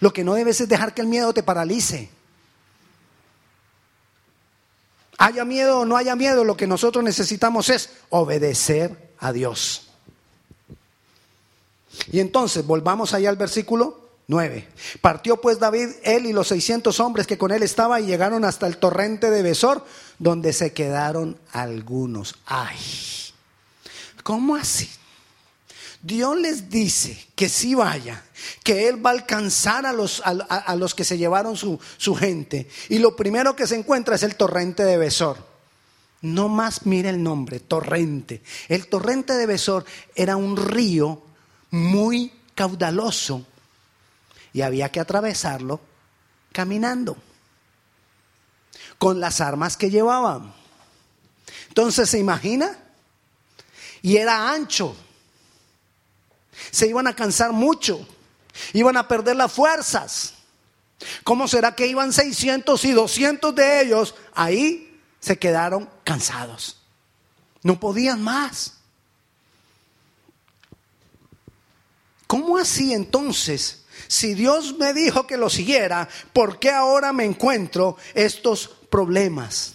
Lo 0.00 0.12
que 0.12 0.24
no 0.24 0.34
debes 0.34 0.60
es 0.60 0.68
dejar 0.68 0.94
que 0.94 1.00
el 1.00 1.08
miedo 1.08 1.32
te 1.32 1.42
paralice. 1.42 2.10
Haya 5.22 5.44
miedo 5.44 5.80
o 5.80 5.84
no 5.84 5.98
haya 5.98 6.16
miedo, 6.16 6.44
lo 6.44 6.56
que 6.56 6.66
nosotros 6.66 7.04
necesitamos 7.04 7.68
es 7.68 7.90
obedecer 8.08 9.12
a 9.18 9.34
Dios. 9.34 9.90
Y 12.10 12.20
entonces, 12.20 12.66
volvamos 12.66 13.12
allá 13.12 13.28
al 13.28 13.36
versículo 13.36 14.00
9. 14.28 14.66
Partió 15.02 15.38
pues 15.38 15.58
David, 15.58 15.88
él 16.04 16.24
y 16.24 16.32
los 16.32 16.48
600 16.48 16.98
hombres 17.00 17.26
que 17.26 17.36
con 17.36 17.52
él 17.52 17.62
estaban 17.62 18.02
y 18.02 18.06
llegaron 18.06 18.46
hasta 18.46 18.66
el 18.66 18.78
torrente 18.78 19.28
de 19.28 19.42
Besor, 19.42 19.84
donde 20.18 20.54
se 20.54 20.72
quedaron 20.72 21.38
algunos. 21.52 22.36
Ay, 22.46 22.78
¿cómo 24.22 24.56
así? 24.56 24.88
Dios 26.00 26.34
les 26.38 26.70
dice 26.70 27.26
que 27.34 27.50
si 27.50 27.74
vaya, 27.74 28.24
que 28.62 28.88
Él 28.88 29.04
va 29.04 29.10
a 29.10 29.14
alcanzar 29.14 29.86
a 29.86 29.92
los, 29.92 30.22
a, 30.24 30.74
los 30.76 30.94
que 30.94 31.04
se 31.04 31.18
llevaron 31.18 31.56
su, 31.56 31.78
su, 31.96 32.14
gente. 32.14 32.68
Y 32.88 32.98
lo 32.98 33.16
primero 33.16 33.56
que 33.56 33.66
se 33.66 33.76
encuentra 33.76 34.14
es 34.14 34.22
el 34.22 34.36
torrente 34.36 34.84
de 34.84 34.96
Besor. 34.96 35.38
No 36.22 36.48
más 36.48 36.86
mire 36.86 37.10
el 37.10 37.22
nombre, 37.22 37.60
torrente. 37.60 38.42
El 38.68 38.88
torrente 38.88 39.34
de 39.34 39.46
Besor 39.46 39.84
era 40.14 40.36
un 40.36 40.56
río 40.56 41.22
muy 41.70 42.32
caudaloso 42.54 43.46
y 44.52 44.62
había 44.62 44.90
que 44.90 45.00
atravesarlo 45.00 45.80
caminando 46.52 47.16
con 48.98 49.20
las 49.20 49.40
armas 49.40 49.76
que 49.76 49.90
llevaban. 49.90 50.52
Entonces, 51.68 52.10
¿se 52.10 52.18
imagina? 52.18 52.76
Y 54.02 54.16
era 54.16 54.52
ancho 54.52 54.94
se 56.70 56.86
iban 56.86 57.06
a 57.06 57.14
cansar 57.14 57.52
mucho, 57.52 58.06
iban 58.72 58.96
a 58.96 59.08
perder 59.08 59.36
las 59.36 59.52
fuerzas. 59.52 60.34
¿Cómo 61.24 61.48
será 61.48 61.74
que 61.74 61.86
iban 61.86 62.12
600 62.12 62.84
y 62.84 62.92
200 62.92 63.54
de 63.54 63.82
ellos 63.82 64.14
ahí 64.34 65.00
se 65.18 65.38
quedaron 65.38 65.88
cansados? 66.04 66.80
No 67.62 67.78
podían 67.78 68.22
más. 68.22 68.74
¿Cómo 72.26 72.58
así 72.58 72.92
entonces? 72.92 73.84
Si 74.06 74.34
Dios 74.34 74.76
me 74.78 74.92
dijo 74.92 75.26
que 75.26 75.36
lo 75.36 75.50
siguiera, 75.50 76.08
¿por 76.32 76.58
qué 76.58 76.70
ahora 76.70 77.12
me 77.12 77.24
encuentro 77.24 77.96
estos 78.14 78.68
problemas? 78.88 79.74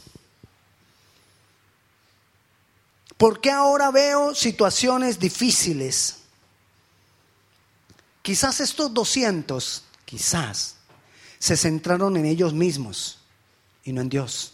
¿Por 3.17 3.39
qué 3.39 3.51
ahora 3.51 3.91
veo 3.91 4.35
situaciones 4.35 5.19
difíciles? 5.19 6.24
Quizás 8.25 8.59
estos 8.59 8.91
200, 8.91 9.83
quizás, 10.03 10.77
se 11.37 11.55
centraron 11.55 12.17
en 12.17 12.25
ellos 12.25 12.55
mismos 12.55 13.19
y 13.83 13.93
no 13.93 14.01
en 14.01 14.09
Dios. 14.09 14.53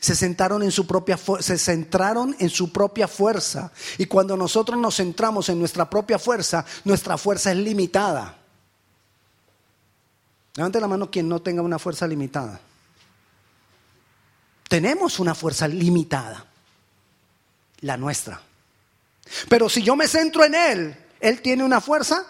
Se, 0.00 0.14
sentaron 0.14 0.62
en 0.62 0.70
su 0.70 0.86
propia 0.86 1.16
se 1.16 1.56
centraron 1.56 2.36
en 2.38 2.50
su 2.50 2.70
propia 2.70 3.08
fuerza. 3.08 3.72
Y 3.96 4.04
cuando 4.04 4.36
nosotros 4.36 4.78
nos 4.78 4.96
centramos 4.96 5.48
en 5.48 5.58
nuestra 5.58 5.88
propia 5.88 6.18
fuerza, 6.18 6.66
nuestra 6.84 7.16
fuerza 7.16 7.52
es 7.52 7.56
limitada. 7.56 8.36
Levante 10.54 10.78
la 10.78 10.88
mano 10.88 11.10
quien 11.10 11.26
no 11.26 11.40
tenga 11.40 11.62
una 11.62 11.78
fuerza 11.78 12.06
limitada. 12.06 12.60
Tenemos 14.68 15.18
una 15.18 15.34
fuerza 15.34 15.66
limitada, 15.66 16.44
la 17.80 17.96
nuestra. 17.96 18.42
Pero 19.48 19.70
si 19.70 19.82
yo 19.82 19.96
me 19.96 20.06
centro 20.06 20.44
en 20.44 20.54
Él, 20.54 20.96
Él 21.18 21.40
tiene 21.40 21.64
una 21.64 21.80
fuerza 21.80 22.26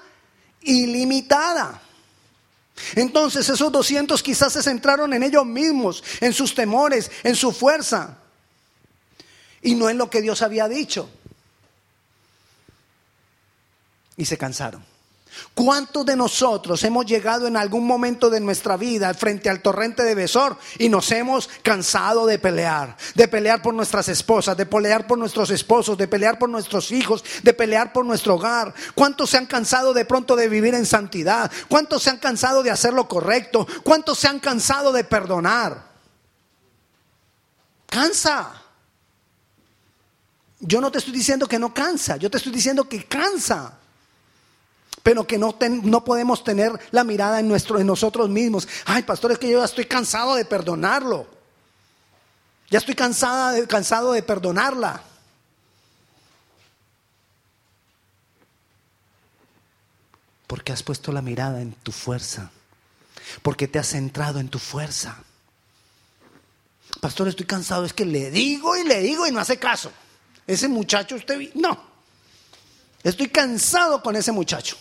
ilimitada. 0.62 1.82
Entonces 2.94 3.48
esos 3.48 3.72
200 3.72 4.22
quizás 4.22 4.52
se 4.52 4.62
centraron 4.62 5.12
en 5.12 5.22
ellos 5.22 5.44
mismos, 5.44 6.02
en 6.20 6.32
sus 6.32 6.54
temores, 6.54 7.10
en 7.24 7.34
su 7.34 7.52
fuerza, 7.52 8.18
y 9.62 9.74
no 9.74 9.88
en 9.90 9.98
lo 9.98 10.08
que 10.08 10.22
Dios 10.22 10.42
había 10.42 10.68
dicho. 10.68 11.10
Y 14.16 14.24
se 14.24 14.38
cansaron. 14.38 14.84
¿Cuántos 15.54 16.06
de 16.06 16.16
nosotros 16.16 16.82
hemos 16.84 17.06
llegado 17.06 17.46
en 17.46 17.56
algún 17.56 17.86
momento 17.86 18.30
de 18.30 18.40
nuestra 18.40 18.76
vida 18.76 19.12
frente 19.14 19.50
al 19.50 19.60
torrente 19.60 20.02
de 20.02 20.14
Besor 20.14 20.56
y 20.78 20.88
nos 20.88 21.10
hemos 21.10 21.48
cansado 21.62 22.26
de 22.26 22.38
pelear? 22.38 22.96
De 23.14 23.28
pelear 23.28 23.60
por 23.60 23.74
nuestras 23.74 24.08
esposas, 24.08 24.56
de 24.56 24.66
pelear 24.66 25.06
por 25.06 25.18
nuestros 25.18 25.50
esposos, 25.50 25.98
de 25.98 26.08
pelear 26.08 26.38
por 26.38 26.48
nuestros 26.48 26.92
hijos, 26.92 27.24
de 27.42 27.52
pelear 27.54 27.92
por 27.92 28.04
nuestro 28.04 28.36
hogar. 28.36 28.72
¿Cuántos 28.94 29.30
se 29.30 29.38
han 29.38 29.46
cansado 29.46 29.92
de 29.92 30.04
pronto 30.04 30.36
de 30.36 30.48
vivir 30.48 30.74
en 30.74 30.86
santidad? 30.86 31.50
¿Cuántos 31.68 32.02
se 32.04 32.10
han 32.10 32.18
cansado 32.18 32.62
de 32.62 32.70
hacer 32.70 32.92
lo 32.92 33.08
correcto? 33.08 33.66
¿Cuántos 33.82 34.18
se 34.18 34.28
han 34.28 34.40
cansado 34.40 34.92
de 34.92 35.04
perdonar? 35.04 35.88
Cansa. 37.88 38.62
Yo 40.60 40.80
no 40.80 40.90
te 40.90 40.98
estoy 40.98 41.12
diciendo 41.12 41.46
que 41.46 41.58
no 41.58 41.72
cansa, 41.72 42.16
yo 42.16 42.30
te 42.30 42.38
estoy 42.38 42.52
diciendo 42.52 42.88
que 42.88 43.04
cansa 43.04 43.78
pero 45.02 45.26
que 45.26 45.38
no, 45.38 45.56
no 45.82 46.04
podemos 46.04 46.44
tener 46.44 46.72
la 46.90 47.04
mirada 47.04 47.40
en, 47.40 47.48
nuestro, 47.48 47.78
en 47.78 47.86
nosotros 47.86 48.28
mismos. 48.28 48.68
Ay, 48.84 49.02
pastor, 49.02 49.32
es 49.32 49.38
que 49.38 49.50
yo 49.50 49.58
ya 49.58 49.64
estoy 49.64 49.86
cansado 49.86 50.34
de 50.34 50.44
perdonarlo. 50.44 51.26
Ya 52.70 52.78
estoy 52.78 52.94
cansada 52.94 53.66
cansado 53.66 54.12
de 54.12 54.22
perdonarla. 54.22 55.02
Porque 60.46 60.72
has 60.72 60.82
puesto 60.82 61.12
la 61.12 61.22
mirada 61.22 61.60
en 61.60 61.72
tu 61.72 61.92
fuerza. 61.92 62.50
Porque 63.42 63.68
te 63.68 63.78
has 63.78 63.88
centrado 63.88 64.40
en 64.40 64.48
tu 64.48 64.58
fuerza. 64.58 65.22
Pastor, 67.00 67.28
estoy 67.28 67.46
cansado. 67.46 67.84
Es 67.84 67.92
que 67.92 68.04
le 68.04 68.30
digo 68.30 68.76
y 68.76 68.84
le 68.84 69.00
digo 69.00 69.26
y 69.26 69.32
no 69.32 69.40
hace 69.40 69.58
caso. 69.58 69.92
Ese 70.46 70.68
muchacho 70.68 71.16
usted... 71.16 71.54
No. 71.54 71.88
Estoy 73.02 73.28
cansado 73.28 74.02
con 74.02 74.16
ese 74.16 74.32
muchacho. 74.32 74.76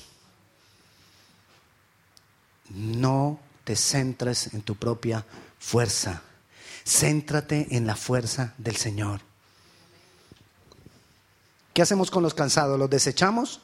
No 2.69 3.39
te 3.63 3.75
centres 3.75 4.53
en 4.53 4.61
tu 4.61 4.75
propia 4.75 5.25
fuerza. 5.59 6.21
Céntrate 6.85 7.67
en 7.71 7.85
la 7.85 7.95
fuerza 7.95 8.53
del 8.57 8.75
Señor. 8.75 9.21
¿Qué 11.73 11.81
hacemos 11.81 12.09
con 12.09 12.23
los 12.23 12.33
cansados? 12.33 12.79
¿Los 12.79 12.89
desechamos? 12.89 13.61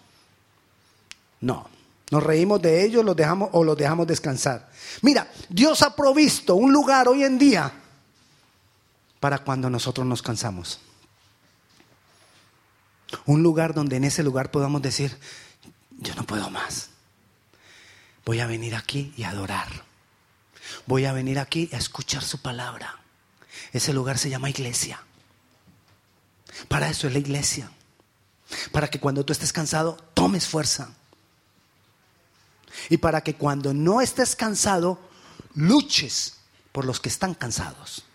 No. 1.41 1.67
Nos 2.11 2.21
reímos 2.21 2.61
de 2.61 2.85
ellos 2.85 3.03
los 3.03 3.15
dejamos, 3.15 3.49
o 3.53 3.63
los 3.63 3.75
dejamos 3.75 4.05
descansar. 4.05 4.69
Mira, 5.01 5.31
Dios 5.49 5.81
ha 5.81 5.95
provisto 5.95 6.55
un 6.55 6.71
lugar 6.71 7.07
hoy 7.07 7.23
en 7.23 7.39
día 7.39 7.71
para 9.19 9.39
cuando 9.39 9.69
nosotros 9.69 10.05
nos 10.05 10.21
cansamos. 10.21 10.79
Un 13.25 13.41
lugar 13.41 13.73
donde 13.73 13.95
en 13.95 14.03
ese 14.03 14.21
lugar 14.21 14.51
podamos 14.51 14.81
decir, 14.81 15.17
yo 15.97 16.13
no 16.15 16.23
puedo 16.23 16.49
más. 16.49 16.89
Voy 18.25 18.39
a 18.39 18.47
venir 18.47 18.75
aquí 18.75 19.13
y 19.17 19.23
adorar. 19.23 19.83
Voy 20.85 21.05
a 21.05 21.13
venir 21.13 21.39
aquí 21.39 21.69
a 21.73 21.77
escuchar 21.77 22.23
su 22.23 22.41
palabra. 22.41 22.99
Ese 23.71 23.93
lugar 23.93 24.17
se 24.17 24.29
llama 24.29 24.49
iglesia. 24.49 25.01
Para 26.67 26.89
eso 26.89 27.07
es 27.07 27.13
la 27.13 27.19
iglesia. 27.19 27.71
Para 28.71 28.87
que 28.87 28.99
cuando 28.99 29.25
tú 29.25 29.33
estés 29.33 29.51
cansado, 29.51 29.97
tomes 30.13 30.47
fuerza. 30.47 30.93
Y 32.89 32.97
para 32.97 33.21
que 33.21 33.35
cuando 33.35 33.73
no 33.73 34.01
estés 34.01 34.35
cansado, 34.35 34.99
luches 35.55 36.37
por 36.71 36.85
los 36.85 36.99
que 36.99 37.09
están 37.09 37.33
cansados 37.33 38.05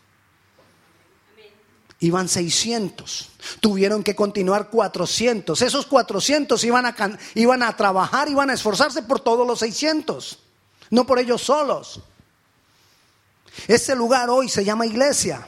iban 2.00 2.28
600. 2.28 3.30
Tuvieron 3.60 4.02
que 4.02 4.14
continuar 4.14 4.70
400. 4.70 5.60
Esos 5.62 5.86
400 5.86 6.62
iban 6.64 6.86
a, 6.86 6.94
iban 7.34 7.62
a 7.62 7.76
trabajar, 7.76 8.28
iban 8.28 8.50
a 8.50 8.54
esforzarse 8.54 9.02
por 9.02 9.20
todos 9.20 9.46
los 9.46 9.58
600, 9.60 10.38
no 10.90 11.06
por 11.06 11.18
ellos 11.18 11.42
solos. 11.42 12.00
Ese 13.66 13.96
lugar 13.96 14.30
hoy 14.30 14.48
se 14.48 14.64
llama 14.64 14.86
iglesia. 14.86 15.46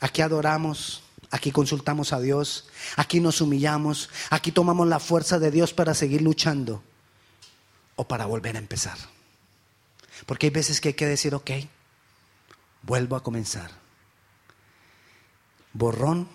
Aquí 0.00 0.20
adoramos, 0.20 1.04
aquí 1.30 1.52
consultamos 1.52 2.12
a 2.12 2.18
Dios, 2.18 2.66
aquí 2.96 3.20
nos 3.20 3.40
humillamos, 3.40 4.10
aquí 4.30 4.50
tomamos 4.50 4.88
la 4.88 4.98
fuerza 4.98 5.38
de 5.38 5.52
Dios 5.52 5.72
para 5.72 5.94
seguir 5.94 6.22
luchando 6.22 6.82
o 7.96 8.06
para 8.06 8.26
volver 8.26 8.56
a 8.56 8.58
empezar. 8.58 8.98
Porque 10.26 10.46
hay 10.46 10.50
veces 10.50 10.80
que 10.80 10.88
hay 10.88 10.94
que 10.94 11.06
decir, 11.06 11.34
ok, 11.34 11.50
vuelvo 12.82 13.16
a 13.16 13.22
comenzar. 13.22 13.70
Borrón 15.72 16.28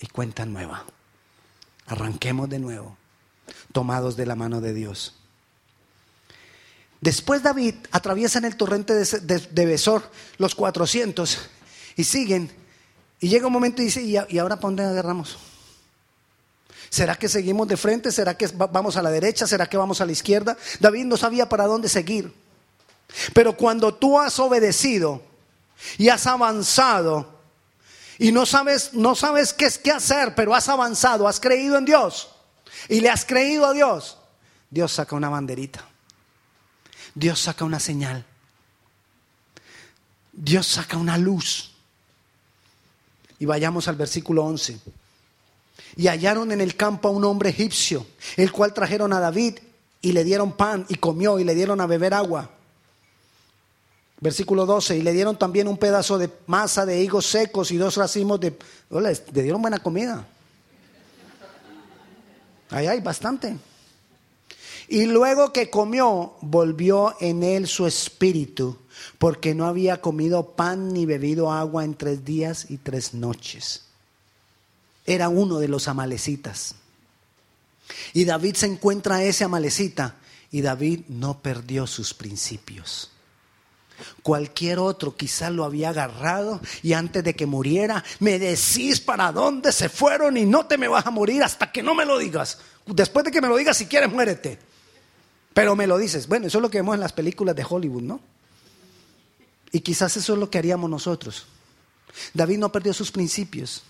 y 0.00 0.06
cuenta 0.08 0.44
nueva. 0.44 0.84
Arranquemos 1.86 2.48
de 2.48 2.58
nuevo, 2.58 2.96
tomados 3.72 4.16
de 4.16 4.26
la 4.26 4.34
mano 4.34 4.60
de 4.60 4.74
Dios. 4.74 5.14
Después 7.00 7.42
David 7.42 7.74
atraviesa 7.92 8.38
en 8.38 8.46
el 8.46 8.56
torrente 8.56 8.94
de, 8.94 9.66
Besor 9.66 10.10
los 10.38 10.54
400 10.54 11.38
y 11.96 12.04
siguen. 12.04 12.50
Y 13.20 13.28
llega 13.28 13.46
un 13.46 13.52
momento 13.52 13.82
y 13.82 13.86
dice, 13.86 14.02
¿y, 14.02 14.16
ahora 14.16 14.56
para 14.56 14.68
dónde 14.68 14.84
agarramos? 14.84 15.38
¿Será 16.90 17.16
que 17.16 17.28
seguimos 17.28 17.68
de 17.68 17.76
frente? 17.76 18.12
¿Será 18.12 18.36
que 18.36 18.48
vamos 18.48 18.96
a 18.96 19.02
la 19.02 19.10
derecha? 19.10 19.46
¿Será 19.46 19.68
que 19.68 19.76
vamos 19.76 20.00
a 20.00 20.06
la 20.06 20.12
izquierda? 20.12 20.56
David 20.80 21.04
no 21.04 21.16
sabía 21.16 21.48
para 21.48 21.66
dónde 21.66 21.88
seguir. 21.88 22.32
Pero 23.32 23.56
cuando 23.56 23.94
tú 23.94 24.18
has 24.18 24.38
obedecido 24.38 25.22
y 25.98 26.08
has 26.08 26.26
avanzado 26.26 27.34
y 28.18 28.32
no 28.32 28.46
sabes, 28.46 28.94
no 28.94 29.14
sabes 29.14 29.52
qué 29.52 29.66
es 29.66 29.78
qué 29.78 29.92
hacer, 29.92 30.34
pero 30.34 30.54
has 30.54 30.68
avanzado, 30.68 31.28
has 31.28 31.38
creído 31.38 31.76
en 31.76 31.84
Dios 31.84 32.30
y 32.88 33.00
le 33.00 33.10
has 33.10 33.24
creído 33.24 33.66
a 33.66 33.72
Dios, 33.72 34.18
Dios 34.70 34.92
saca 34.92 35.16
una 35.16 35.28
banderita. 35.28 35.86
Dios 37.14 37.40
saca 37.40 37.64
una 37.64 37.80
señal. 37.80 38.24
Dios 40.32 40.66
saca 40.66 40.98
una 40.98 41.16
luz. 41.16 41.72
Y 43.38 43.46
vayamos 43.46 43.88
al 43.88 43.96
versículo 43.96 44.44
11. 44.44 44.78
Y 45.96 46.08
hallaron 46.08 46.52
en 46.52 46.60
el 46.60 46.76
campo 46.76 47.08
a 47.08 47.10
un 47.10 47.24
hombre 47.24 47.50
egipcio, 47.50 48.06
el 48.36 48.52
cual 48.52 48.74
trajeron 48.74 49.14
a 49.14 49.20
David 49.20 49.58
y 50.02 50.12
le 50.12 50.24
dieron 50.24 50.52
pan 50.52 50.84
y 50.88 50.96
comió 50.96 51.38
y 51.38 51.44
le 51.44 51.54
dieron 51.54 51.80
a 51.80 51.86
beber 51.86 52.12
agua. 52.12 52.50
Versículo 54.20 54.66
12, 54.66 54.98
y 54.98 55.02
le 55.02 55.12
dieron 55.12 55.38
también 55.38 55.68
un 55.68 55.78
pedazo 55.78 56.18
de 56.18 56.30
masa 56.46 56.86
de 56.86 57.02
higos 57.02 57.26
secos 57.26 57.70
y 57.70 57.76
dos 57.76 57.96
racimos 57.96 58.40
de... 58.40 58.56
le 58.90 59.42
dieron 59.42 59.60
buena 59.60 59.78
comida. 59.78 60.26
Ahí 62.70 62.86
hay 62.86 63.00
bastante. 63.00 63.56
Y 64.88 65.06
luego 65.06 65.52
que 65.52 65.70
comió, 65.70 66.34
volvió 66.40 67.14
en 67.20 67.42
él 67.42 67.66
su 67.66 67.86
espíritu, 67.86 68.78
porque 69.18 69.54
no 69.54 69.66
había 69.66 70.00
comido 70.00 70.52
pan 70.52 70.92
ni 70.92 71.06
bebido 71.06 71.50
agua 71.52 71.84
en 71.84 71.94
tres 71.94 72.24
días 72.24 72.70
y 72.70 72.76
tres 72.76 73.14
noches 73.14 73.86
era 75.06 75.28
uno 75.28 75.58
de 75.58 75.68
los 75.68 75.88
amalecitas. 75.88 76.74
Y 78.12 78.24
David 78.24 78.56
se 78.56 78.66
encuentra 78.66 79.16
a 79.16 79.22
ese 79.22 79.44
amalecita 79.44 80.16
y 80.50 80.60
David 80.60 81.02
no 81.08 81.40
perdió 81.40 81.86
sus 81.86 82.14
principios. 82.14 83.10
Cualquier 84.22 84.78
otro 84.78 85.16
quizás 85.16 85.50
lo 85.52 85.64
había 85.64 85.90
agarrado 85.90 86.60
y 86.82 86.92
antes 86.92 87.24
de 87.24 87.34
que 87.34 87.46
muriera 87.46 88.04
me 88.20 88.38
decís 88.38 89.00
para 89.00 89.32
dónde 89.32 89.72
se 89.72 89.88
fueron 89.88 90.36
y 90.36 90.44
no 90.44 90.66
te 90.66 90.76
me 90.76 90.88
vas 90.88 91.06
a 91.06 91.10
morir 91.10 91.42
hasta 91.42 91.72
que 91.72 91.82
no 91.82 91.94
me 91.94 92.04
lo 92.04 92.18
digas. 92.18 92.58
Después 92.84 93.24
de 93.24 93.30
que 93.30 93.40
me 93.40 93.48
lo 93.48 93.56
digas, 93.56 93.76
si 93.76 93.86
quieres, 93.86 94.12
muérete. 94.12 94.58
Pero 95.54 95.74
me 95.74 95.86
lo 95.86 95.96
dices. 95.96 96.28
Bueno, 96.28 96.46
eso 96.46 96.58
es 96.58 96.62
lo 96.62 96.70
que 96.70 96.78
vemos 96.78 96.94
en 96.94 97.00
las 97.00 97.12
películas 97.12 97.56
de 97.56 97.64
Hollywood, 97.66 98.02
¿no? 98.02 98.20
Y 99.72 99.80
quizás 99.80 100.16
eso 100.16 100.34
es 100.34 100.38
lo 100.38 100.50
que 100.50 100.58
haríamos 100.58 100.90
nosotros. 100.90 101.46
David 102.34 102.58
no 102.58 102.70
perdió 102.70 102.92
sus 102.92 103.10
principios 103.10 103.82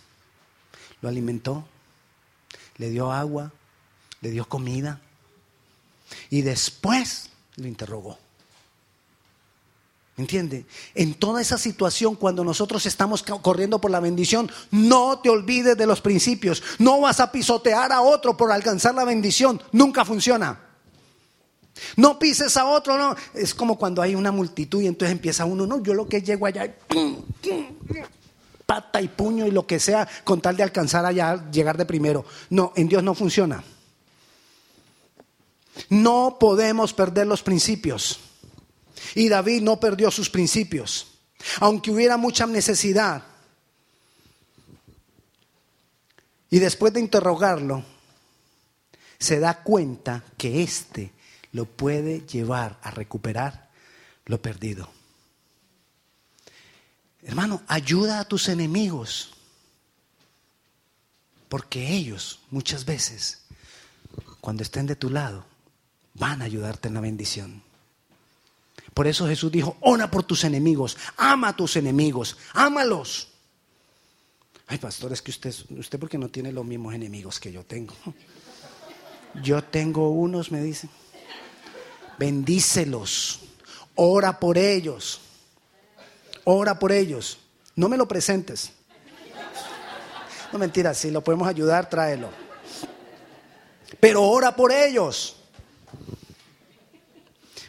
lo 1.01 1.09
alimentó, 1.09 1.67
le 2.77 2.91
dio 2.91 3.13
agua, 3.13 3.53
le 4.21 4.31
dio 4.31 4.49
comida 4.49 5.01
y 6.31 6.43
después 6.43 7.31
lo 7.57 7.67
interrogó. 7.67 8.19
¿Entiende? 10.19 10.65
En 10.95 11.15
toda 11.15 11.43
esa 11.43 11.59
situación, 11.59 12.15
cuando 12.15 12.43
nosotros 12.43 12.87
estamos 12.87 13.23
corriendo 13.23 13.79
por 13.79 13.91
la 13.91 14.01
bendición, 14.01 14.51
no 14.71 15.19
te 15.19 15.29
olvides 15.29 15.77
de 15.77 15.87
los 15.87 16.01
principios. 16.01 16.63
No 16.79 17.03
vas 17.03 17.21
a 17.21 17.31
pisotear 17.31 17.93
a 17.93 18.01
otro 18.01 18.35
por 18.35 18.51
alcanzar 18.51 18.95
la 18.95 19.05
bendición. 19.05 19.61
Nunca 19.73 20.07
funciona. 20.07 20.59
No 21.97 22.19
pises 22.19 22.57
a 22.57 22.65
otro, 22.65 22.97
no. 22.97 23.15
Es 23.35 23.55
como 23.55 23.77
cuando 23.77 24.01
hay 24.01 24.15
una 24.15 24.33
multitud 24.33 24.81
y 24.81 24.87
entonces 24.87 25.13
empieza 25.13 25.45
uno, 25.45 25.67
no, 25.67 25.83
yo 25.83 25.93
lo 25.93 26.09
que 26.09 26.23
llego 26.23 26.47
allá 26.47 26.75
pata 28.67 29.01
y 29.01 29.09
puño 29.09 29.47
y 29.47 29.53
lo 29.53 29.67
que 29.67 29.81
sea 29.81 30.07
con 30.25 30.41
tal 30.41 30.57
de 30.57 30.65
alcanzar 30.65 31.07
allá, 31.07 31.49
llegar 31.51 31.79
de 31.79 31.87
primero. 31.87 32.27
No, 32.51 32.73
en 32.77 32.89
Dios 32.89 33.03
no 33.03 33.15
funciona. 33.15 33.63
No 35.89 36.37
podemos 36.39 36.93
perder 36.93 37.27
los 37.27 37.43
principios. 37.43 38.19
Y 39.15 39.29
David 39.29 39.63
no 39.63 39.79
perdió 39.79 40.11
sus 40.11 40.29
principios. 40.29 41.13
aunque 41.61 41.93
hubiera 41.93 42.17
mucha 42.17 42.47
necesidad. 42.47 43.23
Y 46.51 46.59
después 46.59 46.93
de 46.93 47.01
interrogarlo, 47.01 47.85
se 49.19 49.39
da 49.39 49.63
cuenta 49.63 50.25
que 50.37 50.63
éste 50.63 51.13
lo 51.53 51.65
puede 51.65 52.27
llevar 52.27 52.79
a 52.83 52.91
recuperar 52.91 53.69
lo 54.25 54.41
perdido. 54.41 54.89
Hermano, 57.27 57.61
ayuda 57.67 58.21
a 58.21 58.25
tus 58.25 58.49
enemigos, 58.49 59.31
porque 61.49 61.93
ellos 61.93 62.39
muchas 62.53 62.85
veces, 62.85 63.43
cuando 64.41 64.63
estén 64.63 64.87
de 64.87 64.95
tu 64.95 65.11
lado, 65.11 65.45
van 66.15 66.41
a 66.41 66.45
ayudarte 66.45 66.87
en 66.87 66.95
la 66.95 67.01
bendición. 67.01 67.63
Por 68.95 69.09
eso 69.09 69.27
Jesús 69.27 69.51
dijo, 69.51 69.77
ora 69.81 70.09
por 70.09 70.23
tus 70.23 70.45
enemigos, 70.45 70.97
ama 71.17 71.49
a 71.49 71.57
tus 71.57 71.75
enemigos, 71.75 72.37
ámalos. 72.53 73.29
Ay, 74.69 74.79
pastor, 74.79 75.13
es 75.13 75.21
que 75.21 75.33
usted, 75.33 75.53
usted 75.71 75.99
porque 75.99 76.19
no 76.19 76.29
tiene 76.29 76.53
los 76.53 76.65
mismos 76.65 76.95
enemigos 76.95 77.41
que 77.41 77.51
yo 77.51 77.65
tengo. 77.65 77.95
Yo 79.43 79.63
tengo 79.63 80.09
unos, 80.13 80.51
me 80.51 80.63
dicen. 80.63 80.89
Bendícelos, 82.19 83.41
ora 83.97 84.41
por 84.41 84.57
ellos, 84.57 85.21
ora 86.47 86.79
por 86.79 86.93
ellos. 86.93 87.39
No 87.75 87.89
me 87.89 87.97
lo 87.97 88.09
presentes. 88.09 88.73
No 90.53 90.59
mentira, 90.59 90.95
si 90.95 91.11
lo 91.11 91.23
podemos 91.23 91.47
ayudar, 91.47 91.91
tráelo. 91.91 92.31
Pero 94.01 94.23
ora 94.23 94.55
por 94.55 94.73
ellos. 94.73 95.37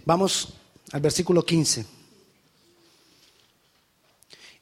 Vamos 0.06 0.54
al 0.92 1.02
versículo 1.02 1.44
15. 1.44 1.86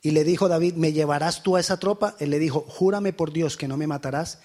Y 0.02 0.12
le 0.12 0.24
dijo 0.24 0.48
David, 0.48 0.76
¿me 0.76 0.94
llevarás 0.94 1.44
tú 1.44 1.56
a 1.56 1.60
esa 1.60 1.78
tropa? 1.78 2.16
Él 2.20 2.30
le 2.30 2.40
dijo, 2.40 2.66
júrame 2.68 3.12
por 3.12 3.34
Dios 3.34 3.58
que 3.58 3.68
no 3.68 3.76
me 3.76 3.88
matarás, 3.88 4.40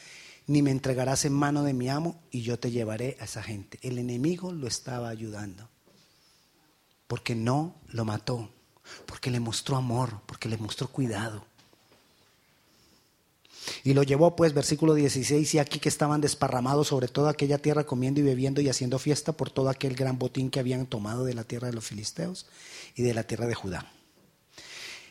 ni 0.47 0.63
me 0.63 0.71
entregarás 0.71 1.25
en 1.25 1.35
mano 1.35 1.63
de 1.63 1.75
mi 1.75 1.89
amo, 1.89 2.21
y 2.31 2.43
yo 2.43 2.59
te 2.59 2.71
llevaré 2.71 3.17
a 3.21 3.25
esa 3.25 3.43
gente. 3.43 3.79
El 3.83 3.99
enemigo 3.99 4.53
lo 4.53 4.67
estaba 4.67 5.11
ayudando, 5.11 5.69
porque 7.07 7.35
no 7.35 7.77
lo 7.89 8.05
mató, 8.07 8.51
porque 9.07 9.31
le 9.31 9.41
mostró 9.41 9.77
amor, 9.77 10.21
porque 10.27 10.49
le 10.49 10.57
mostró 10.57 10.89
cuidado. 10.89 11.45
Y 13.85 13.95
lo 13.95 14.03
llevó 14.03 14.37
pues, 14.37 14.55
versículo 14.55 14.95
16, 14.95 15.55
y 15.55 15.59
aquí 15.59 15.79
que 15.79 15.89
estaban 15.89 16.21
desparramados 16.21 16.89
sobre 16.89 17.09
toda 17.09 17.31
aquella 17.31 17.59
tierra, 17.59 17.85
comiendo 17.85 18.21
y 18.21 18.23
bebiendo 18.23 18.61
y 18.61 18.69
haciendo 18.69 18.99
fiesta 18.99 19.33
por 19.33 19.51
todo 19.51 19.69
aquel 19.69 19.95
gran 19.95 20.19
botín 20.19 20.51
que 20.51 20.61
habían 20.61 20.87
tomado 20.87 21.25
de 21.25 21.35
la 21.35 21.45
tierra 21.45 21.69
de 21.69 21.75
los 21.75 21.85
filisteos 21.85 22.47
y 22.95 23.03
de 23.03 23.15
la 23.15 23.25
tierra 23.25 23.47
de 23.47 23.55
Judá. 23.55 23.91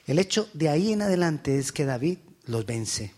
El 0.07 0.19
hecho 0.19 0.49
de 0.53 0.69
ahí 0.69 0.91
en 0.91 1.03
adelante 1.03 1.59
es 1.59 1.71
que 1.71 1.85
David 1.85 2.17
los 2.45 2.65
vence. 2.65 3.13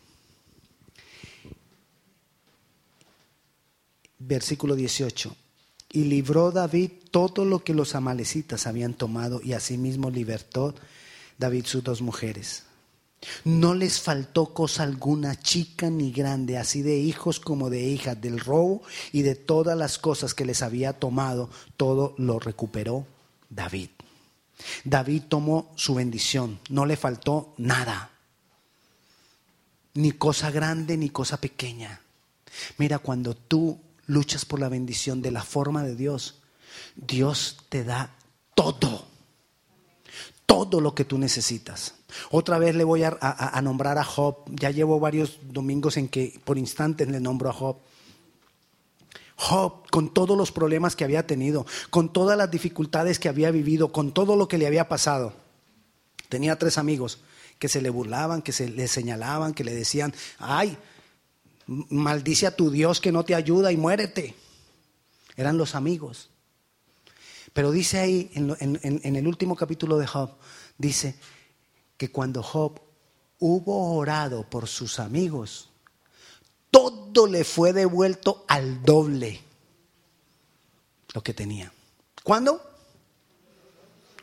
Versículo 4.19 4.75
18. 4.75 5.35
Y 5.91 6.05
libró 6.05 6.51
David 6.51 6.91
todo 7.11 7.45
lo 7.45 7.63
que 7.63 7.73
los 7.73 7.95
amalecitas 7.95 8.67
habían 8.67 8.93
tomado 8.93 9.41
y 9.43 9.53
asimismo 9.53 10.09
libertó 10.09 10.73
David 11.37 11.65
sus 11.65 11.83
dos 11.83 12.01
mujeres. 12.01 12.63
No 13.43 13.75
les 13.75 13.99
faltó 13.99 14.53
cosa 14.53 14.83
alguna, 14.83 15.39
chica 15.39 15.89
ni 15.89 16.11
grande, 16.11 16.57
así 16.57 16.81
de 16.81 16.97
hijos 16.97 17.39
como 17.39 17.69
de 17.69 17.81
hijas, 17.81 18.19
del 18.19 18.39
robo 18.39 18.81
y 19.11 19.21
de 19.21 19.35
todas 19.35 19.77
las 19.77 19.99
cosas 19.99 20.33
que 20.33 20.45
les 20.45 20.63
había 20.63 20.93
tomado, 20.93 21.49
todo 21.77 22.15
lo 22.17 22.39
recuperó 22.39 23.05
David. 23.49 23.89
David 24.83 25.23
tomó 25.29 25.71
su 25.75 25.95
bendición, 25.95 26.59
no 26.69 26.85
le 26.85 26.97
faltó 26.97 27.53
nada, 27.57 28.11
ni 29.93 30.13
cosa 30.13 30.49
grande 30.51 30.97
ni 30.97 31.09
cosa 31.09 31.37
pequeña. 31.37 32.01
Mira, 32.77 32.99
cuando 32.99 33.35
tú 33.35 33.79
luchas 34.11 34.45
por 34.45 34.59
la 34.59 34.69
bendición 34.69 35.21
de 35.21 35.31
la 35.31 35.43
forma 35.43 35.83
de 35.83 35.95
Dios, 35.95 36.41
Dios 36.95 37.57
te 37.69 37.83
da 37.83 38.13
todo, 38.53 39.05
todo 40.45 40.81
lo 40.81 40.93
que 40.93 41.05
tú 41.05 41.17
necesitas. 41.17 41.95
Otra 42.29 42.59
vez 42.59 42.75
le 42.75 42.83
voy 42.83 43.03
a, 43.03 43.61
nombrar 43.63 43.97
a 43.97 44.03
Job. 44.03 44.43
Ya 44.49 44.69
llevo 44.69 44.99
varios 44.99 45.39
domingos 45.43 45.95
en 45.95 46.09
que 46.09 46.39
por 46.43 46.57
instantes 46.57 47.07
le 47.07 47.21
nombro 47.21 47.49
a 47.49 47.53
Job. 47.53 47.77
Job, 49.37 49.89
con 49.89 50.13
todos 50.13 50.37
los 50.37 50.51
problemas 50.51 50.95
que 50.95 51.05
había 51.05 51.25
tenido, 51.25 51.65
con 51.89 52.11
todas 52.11 52.37
las 52.37 52.51
dificultades 52.51 53.17
que 53.17 53.29
había 53.29 53.49
vivido, 53.49 53.91
con 53.91 54.11
todo 54.11 54.35
lo 54.35 54.47
que 54.47 54.57
le 54.57 54.67
había 54.67 54.87
pasado, 54.89 55.33
tenía 56.29 56.59
tres 56.59 56.77
amigos 56.77 57.19
que 57.57 57.69
se 57.69 57.81
le 57.81 57.89
burlaban, 57.89 58.41
que 58.41 58.51
se 58.51 58.69
le 58.69 58.87
señalaban, 58.87 59.53
que 59.53 59.63
le 59.63 59.73
decían, 59.73 60.13
ay, 60.37 60.77
maldice 61.67 62.47
a 62.47 62.55
tu 62.55 62.71
Dios 62.71 63.01
que 63.01 63.11
no 63.11 63.23
te 63.23 63.35
ayuda 63.35 63.71
y 63.71 63.77
muérete. 63.77 64.35
Eran 65.35 65.57
los 65.57 65.75
amigos. 65.75 66.29
Pero 67.53 67.71
dice 67.71 67.99
ahí, 67.99 68.31
en 68.33 69.15
el 69.15 69.27
último 69.27 69.55
capítulo 69.55 69.97
de 69.97 70.07
Job, 70.07 70.31
dice, 70.77 71.15
que 72.01 72.11
cuando 72.11 72.41
Job 72.41 72.81
hubo 73.37 73.93
orado 73.95 74.49
por 74.49 74.67
sus 74.67 74.99
amigos, 74.99 75.69
todo 76.71 77.27
le 77.27 77.43
fue 77.43 77.73
devuelto 77.73 78.43
al 78.47 78.81
doble 78.81 79.39
lo 81.13 81.21
que 81.21 81.35
tenía. 81.35 81.71
¿Cuándo? 82.23 82.59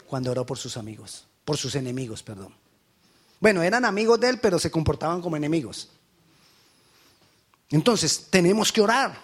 Cuando 0.09 0.33
oró 0.33 0.44
por 0.44 0.59
sus 0.59 0.77
amigos, 0.77 1.24
por 1.44 1.57
sus 1.57 1.77
enemigos, 1.77 2.24
perdón. 2.24 2.53
Bueno, 3.38 3.62
eran 3.62 3.85
amigos 3.85 4.18
de 4.18 4.31
él, 4.31 4.40
pero 4.40 4.59
se 4.59 4.72
comportaban 4.72 5.22
como 5.22 5.37
enemigos. 5.37 5.88
Entonces, 7.70 8.26
tenemos 8.31 8.72
que 8.72 8.81
orar. 8.81 9.20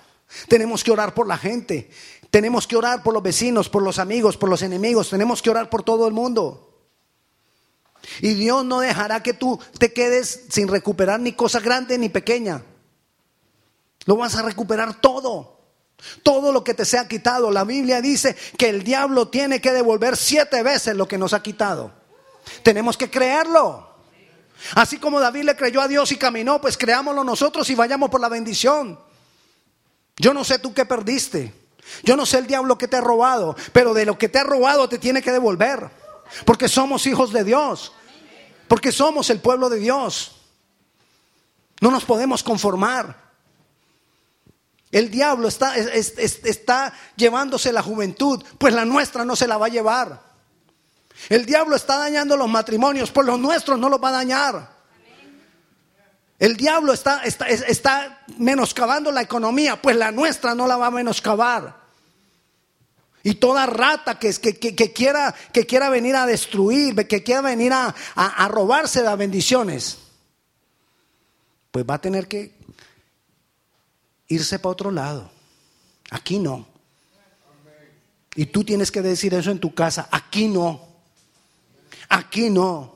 Tenemos 0.49 0.83
que 0.85 0.91
orar 0.91 1.15
por 1.15 1.27
la 1.27 1.39
gente. 1.39 1.91
Tenemos 2.31 2.67
que 2.67 2.77
orar 2.77 3.03
por 3.03 3.15
los 3.15 3.23
vecinos, 3.23 3.69
por 3.69 3.83
los 3.83 3.99
amigos, 3.99 4.37
por 4.37 4.49
los 4.49 4.63
enemigos. 4.63 5.11
Tenemos 5.11 5.41
que 5.41 5.51
orar 5.51 5.71
por 5.71 5.83
todo 5.83 6.07
el 6.07 6.13
mundo. 6.13 6.75
Y 8.21 8.35
Dios 8.35 8.65
no 8.65 8.81
dejará 8.81 9.23
que 9.23 9.33
tú 9.33 9.59
te 9.79 9.93
quedes 9.93 10.45
sin 10.51 10.69
recuperar 10.69 11.21
ni 11.21 11.33
cosa 11.33 11.61
grande 11.61 11.97
ni 11.97 12.09
pequeña. 12.09 12.63
Lo 14.05 14.17
vas 14.17 14.35
a 14.37 14.43
recuperar 14.43 15.01
todo. 15.01 15.55
Todo 16.23 16.53
lo 16.53 16.65
que 16.65 16.75
te 16.75 16.85
sea 16.85 17.09
quitado. 17.09 17.51
La 17.51 17.65
Biblia 17.65 18.03
dice 18.03 18.37
que 18.59 18.69
el 18.69 18.83
diablo 18.83 19.29
tiene 19.29 19.61
que 19.61 19.73
devolver 19.73 20.17
siete 20.17 20.63
veces 20.63 20.97
lo 20.97 21.09
que 21.09 21.17
nos 21.17 21.33
ha 21.33 21.43
quitado. 21.43 21.93
Tenemos 22.63 22.97
que 22.97 23.11
creerlo. 23.11 23.94
Así 24.75 24.99
como 24.99 25.21
David 25.21 25.45
le 25.45 25.57
creyó 25.57 25.81
a 25.81 25.89
Dios 25.89 26.11
y 26.13 26.17
caminó, 26.17 26.61
pues 26.61 26.77
creámoslo 26.77 27.25
nosotros 27.25 27.69
y 27.71 27.75
vayamos 27.75 28.11
por 28.11 28.21
la 28.21 28.29
bendición. 28.29 28.99
Yo 30.17 30.33
no 30.33 30.45
sé 30.45 30.59
tú 30.59 30.73
qué 30.73 30.85
perdiste. 30.85 31.53
Yo 32.03 32.17
no 32.17 32.25
sé 32.25 32.39
el 32.39 32.47
diablo 32.47 32.79
que 32.79 32.89
te 32.89 32.97
ha 32.97 33.01
robado, 33.01 33.57
pero 33.73 33.93
de 33.93 34.07
lo 34.07 34.17
que 34.17 34.29
te 34.29 34.39
ha 34.39 34.45
robado 34.45 34.89
te 34.89 34.99
tiene 34.99 35.23
que 35.23 35.33
devolver. 35.33 35.91
Porque 36.45 36.69
somos 36.69 37.07
hijos 37.07 37.33
de 37.33 37.45
Dios. 37.45 37.93
Porque 38.69 38.93
somos 38.93 39.29
el 39.31 39.41
pueblo 39.41 39.69
de 39.69 39.79
Dios. 39.79 40.37
No 41.81 41.91
nos 41.91 42.05
podemos 42.05 42.43
conformar. 42.43 43.25
El 44.91 45.11
diablo 45.11 45.49
está, 45.49 45.77
está, 45.77 46.95
llevándose 47.17 47.73
la 47.73 47.83
juventud, 47.83 48.43
pues 48.59 48.73
la 48.73 48.85
nuestra 48.85 49.25
no 49.25 49.35
se 49.35 49.49
la 49.49 49.59
va 49.59 49.67
a 49.67 49.71
llevar. 49.71 50.34
El 51.29 51.47
diablo 51.47 51.77
está 51.77 51.99
dañando 51.99 52.37
los 52.37 52.49
matrimonios, 52.49 53.11
pues 53.11 53.27
los 53.27 53.39
nuestros 53.39 53.79
no 53.79 53.89
los 53.89 54.03
va 54.03 54.09
a 54.09 54.13
dañar. 54.13 54.75
El 56.39 56.57
diablo 56.57 56.93
está, 56.93 57.23
está, 57.25 57.49
está 57.49 58.25
menoscabando 58.39 59.11
la 59.13 59.23
economía, 59.23 59.81
pues 59.81 59.97
la 59.97 60.11
nuestra 60.11 60.55
no 60.55 60.67
la 60.67 60.77
va 60.77 60.87
a 60.87 60.91
menoscabar. 60.91 61.83
Y 63.23 63.37
toda 63.37 63.65
rata 63.65 64.19
que, 64.19 64.35
que, 64.35 64.93
quiera, 64.93 65.35
que 65.53 65.65
quiera 65.65 65.89
venir 65.89 66.15
a 66.17 66.27
destruir, 66.27 66.95
que 67.09 67.23
quiera 67.23 67.41
venir 67.41 67.73
a, 67.73 67.95
a 68.15 68.49
robarse 68.49 69.03
las 69.03 69.17
bendiciones, 69.17 69.99
pues 71.71 71.87
va 71.89 71.95
a 71.95 72.01
tener 72.01 72.29
que 72.29 72.55
irse 74.29 74.59
para 74.59 74.73
otro 74.73 74.91
lado. 74.91 75.31
Aquí 76.11 76.39
no. 76.39 76.67
Y 78.37 78.47
tú 78.47 78.65
tienes 78.65 78.91
que 78.91 79.01
decir 79.01 79.33
eso 79.35 79.51
en 79.51 79.59
tu 79.61 79.75
casa. 79.75 80.09
Aquí 80.11 80.49
no. 80.49 80.84
Aquí 82.09 82.51
no. 82.51 82.95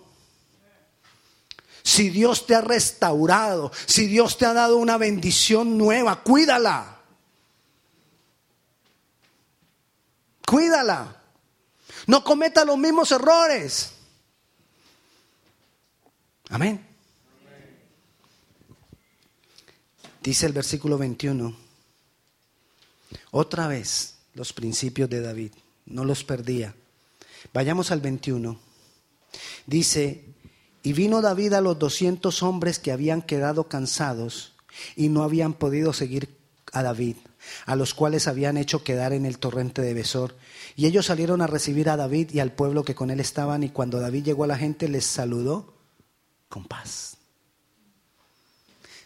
Si 1.83 2.11
Dios 2.11 2.47
te 2.47 2.55
ha 2.55 2.61
restaurado, 2.61 3.73
si 3.87 4.07
Dios 4.07 4.37
te 4.37 4.45
ha 4.45 4.53
dado 4.53 4.77
una 4.77 4.99
bendición 4.99 5.79
nueva, 5.79 6.23
cuídala. 6.23 7.01
Cuídala. 10.47 11.23
No 12.07 12.23
cometa 12.25 12.65
los 12.65 12.77
mismos 12.79 13.11
errores. 13.13 13.93
Amén. 16.51 16.87
Dice 20.23 20.47
el 20.47 20.53
versículo 20.53 20.99
21. 20.99 21.57
Otra 23.31 23.67
vez 23.67 24.17
los 24.35 24.53
principios 24.53 25.09
de 25.09 25.21
David. 25.21 25.53
No 25.87 26.05
los 26.05 26.25
perdía. 26.25 26.75
Vayamos 27.53 27.91
al 27.91 28.01
21. 28.01 28.68
Dice, 29.67 30.25
y 30.83 30.93
vino 30.93 31.21
David 31.21 31.55
a 31.55 31.61
los 31.61 31.79
doscientos 31.79 32.43
hombres 32.43 32.79
que 32.79 32.93
habían 32.93 33.23
quedado 33.23 33.69
cansados 33.69 34.55
y 34.97 35.09
no 35.09 35.23
habían 35.23 35.55
podido 35.55 35.93
seguir 35.93 36.37
a 36.73 36.83
David, 36.83 37.17
a 37.67 37.77
los 37.77 37.95
cuales 37.95 38.29
habían 38.29 38.57
hecho 38.57 38.85
quedar 38.85 39.13
en 39.13 39.27
el 39.27 39.39
torrente 39.39 39.83
de 39.83 39.95
Besor. 39.95 40.37
Y 40.77 40.87
ellos 40.87 41.07
salieron 41.07 41.43
a 41.43 41.47
recibir 41.47 41.89
a 41.91 41.97
David 41.97 42.31
y 42.33 42.41
al 42.41 42.53
pueblo 42.53 42.85
que 42.85 42.95
con 42.95 43.11
él 43.11 43.21
estaban, 43.21 43.63
y 43.63 43.71
cuando 43.71 44.01
David 44.01 44.25
llegó 44.25 44.45
a 44.45 44.49
la 44.49 44.59
gente 44.59 44.89
les 44.89 45.07
saludó 45.07 45.75
con 46.49 46.65
paz. 46.65 47.17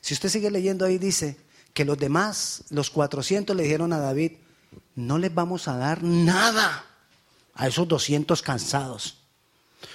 Si 0.00 0.14
usted 0.14 0.28
sigue 0.28 0.50
leyendo 0.50 0.84
ahí 0.84 0.98
dice 0.98 1.36
que 1.72 1.84
los 1.84 1.96
demás, 1.96 2.64
los 2.70 2.90
cuatrocientos 2.90 3.56
le 3.56 3.62
dijeron 3.62 3.92
a 3.92 3.98
David, 3.98 4.32
no 4.94 5.18
les 5.18 5.32
vamos 5.32 5.68
a 5.68 5.76
dar 5.76 6.02
nada 6.02 6.84
a 7.54 7.68
esos 7.68 7.88
doscientos 7.88 8.42
cansados. 8.42 9.21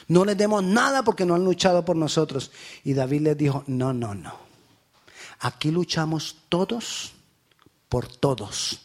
No 0.07 0.25
les 0.25 0.37
demos 0.37 0.63
nada 0.63 1.03
porque 1.03 1.25
no 1.25 1.35
han 1.35 1.43
luchado 1.43 1.83
por 1.85 1.95
nosotros. 1.95 2.51
Y 2.83 2.93
David 2.93 3.21
les 3.21 3.37
dijo, 3.37 3.63
no, 3.67 3.93
no, 3.93 4.15
no. 4.15 4.33
Aquí 5.39 5.71
luchamos 5.71 6.37
todos 6.49 7.13
por 7.89 8.07
todos. 8.07 8.81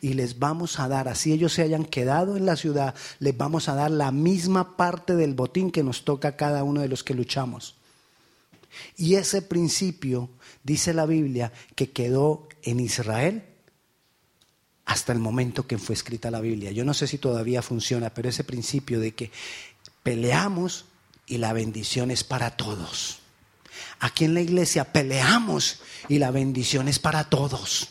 Y 0.00 0.14
les 0.14 0.38
vamos 0.38 0.80
a 0.80 0.88
dar, 0.88 1.08
así 1.08 1.32
ellos 1.32 1.52
se 1.52 1.62
hayan 1.62 1.84
quedado 1.84 2.36
en 2.36 2.46
la 2.46 2.56
ciudad, 2.56 2.94
les 3.18 3.36
vamos 3.36 3.68
a 3.68 3.74
dar 3.74 3.90
la 3.90 4.10
misma 4.10 4.76
parte 4.76 5.16
del 5.16 5.34
botín 5.34 5.70
que 5.70 5.82
nos 5.82 6.04
toca 6.04 6.28
a 6.28 6.36
cada 6.36 6.64
uno 6.64 6.80
de 6.80 6.88
los 6.88 7.04
que 7.04 7.14
luchamos. 7.14 7.76
Y 8.96 9.14
ese 9.14 9.42
principio, 9.42 10.30
dice 10.62 10.92
la 10.92 11.06
Biblia, 11.06 11.52
que 11.74 11.90
quedó 11.90 12.48
en 12.62 12.80
Israel 12.80 13.44
hasta 14.84 15.12
el 15.12 15.18
momento 15.18 15.66
que 15.66 15.78
fue 15.78 15.94
escrita 15.94 16.30
la 16.30 16.40
Biblia. 16.40 16.70
Yo 16.72 16.84
no 16.84 16.94
sé 16.94 17.06
si 17.06 17.18
todavía 17.18 17.62
funciona, 17.62 18.10
pero 18.10 18.28
ese 18.28 18.44
principio 18.44 19.00
de 19.00 19.14
que 19.14 19.30
peleamos 20.06 20.84
y 21.26 21.38
la 21.38 21.52
bendición 21.52 22.12
es 22.12 22.22
para 22.22 22.52
todos. 22.52 23.18
Aquí 23.98 24.24
en 24.24 24.34
la 24.34 24.40
iglesia 24.40 24.92
peleamos 24.92 25.80
y 26.08 26.20
la 26.20 26.30
bendición 26.30 26.86
es 26.86 27.00
para 27.00 27.24
todos. 27.24 27.88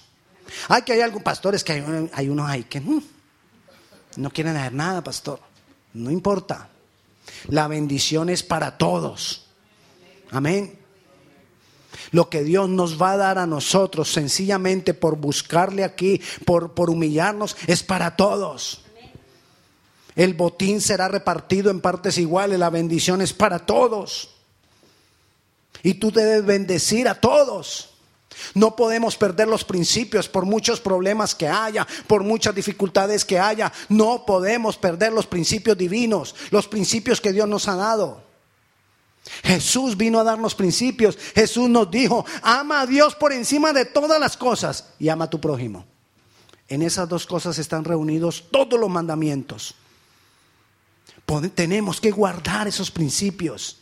Hay 0.69 0.83
que 0.83 0.93
hay 0.93 1.01
algunos 1.01 1.23
pastores 1.23 1.65
que 1.65 1.73
hay, 1.73 2.09
hay 2.13 2.29
unos 2.29 2.49
ahí 2.49 2.63
que 2.63 2.79
mm, 2.79 3.03
no 4.15 4.29
quieren 4.29 4.55
hacer 4.55 4.71
nada, 4.71 5.03
pastor. 5.03 5.41
No 5.93 6.09
importa. 6.09 6.69
La 7.49 7.67
bendición 7.67 8.29
es 8.29 8.43
para 8.43 8.77
todos. 8.77 9.47
Amén. 10.31 10.79
Lo 12.11 12.29
que 12.29 12.45
Dios 12.45 12.69
nos 12.69 13.01
va 13.01 13.11
a 13.11 13.17
dar 13.17 13.39
a 13.39 13.45
nosotros 13.45 14.09
sencillamente 14.13 14.93
por 14.93 15.17
buscarle 15.17 15.83
aquí, 15.83 16.21
por, 16.45 16.75
por 16.75 16.89
humillarnos, 16.89 17.57
es 17.67 17.83
para 17.83 18.15
todos. 18.15 18.84
El 20.15 20.33
botín 20.33 20.79
será 20.79 21.07
repartido 21.07 21.69
en 21.69 21.81
partes 21.81 22.17
iguales, 22.17 22.57
la 22.57 22.69
bendición 22.69 23.21
es 23.21 23.33
para 23.33 23.59
todos. 23.59 24.29
Y 25.83 25.95
tú 25.95 26.11
debes 26.11 26.45
bendecir 26.45 27.07
a 27.07 27.15
todos. 27.15 27.89
No 28.53 28.75
podemos 28.75 29.17
perder 29.17 29.47
los 29.47 29.63
principios 29.63 30.27
por 30.27 30.45
muchos 30.45 30.79
problemas 30.79 31.35
que 31.35 31.47
haya, 31.47 31.87
por 32.07 32.23
muchas 32.23 32.55
dificultades 32.55 33.23
que 33.25 33.39
haya. 33.39 33.71
No 33.89 34.25
podemos 34.25 34.77
perder 34.77 35.13
los 35.13 35.27
principios 35.27 35.77
divinos, 35.77 36.35
los 36.51 36.67
principios 36.67 37.21
que 37.21 37.33
Dios 37.33 37.47
nos 37.47 37.67
ha 37.67 37.75
dado. 37.75 38.23
Jesús 39.43 39.97
vino 39.97 40.19
a 40.19 40.23
darnos 40.23 40.55
principios. 40.55 41.17
Jesús 41.33 41.69
nos 41.69 41.89
dijo, 41.89 42.25
ama 42.41 42.81
a 42.81 42.85
Dios 42.85 43.15
por 43.15 43.33
encima 43.33 43.73
de 43.73 43.85
todas 43.85 44.19
las 44.19 44.37
cosas 44.37 44.89
y 44.99 45.09
ama 45.09 45.25
a 45.25 45.29
tu 45.29 45.41
prójimo. 45.41 45.85
En 46.67 46.81
esas 46.81 47.07
dos 47.07 47.25
cosas 47.25 47.57
están 47.57 47.83
reunidos 47.83 48.45
todos 48.51 48.79
los 48.79 48.89
mandamientos. 48.89 49.75
Tenemos 51.55 51.99
que 51.99 52.11
guardar 52.11 52.67
esos 52.67 52.91
principios. 52.91 53.77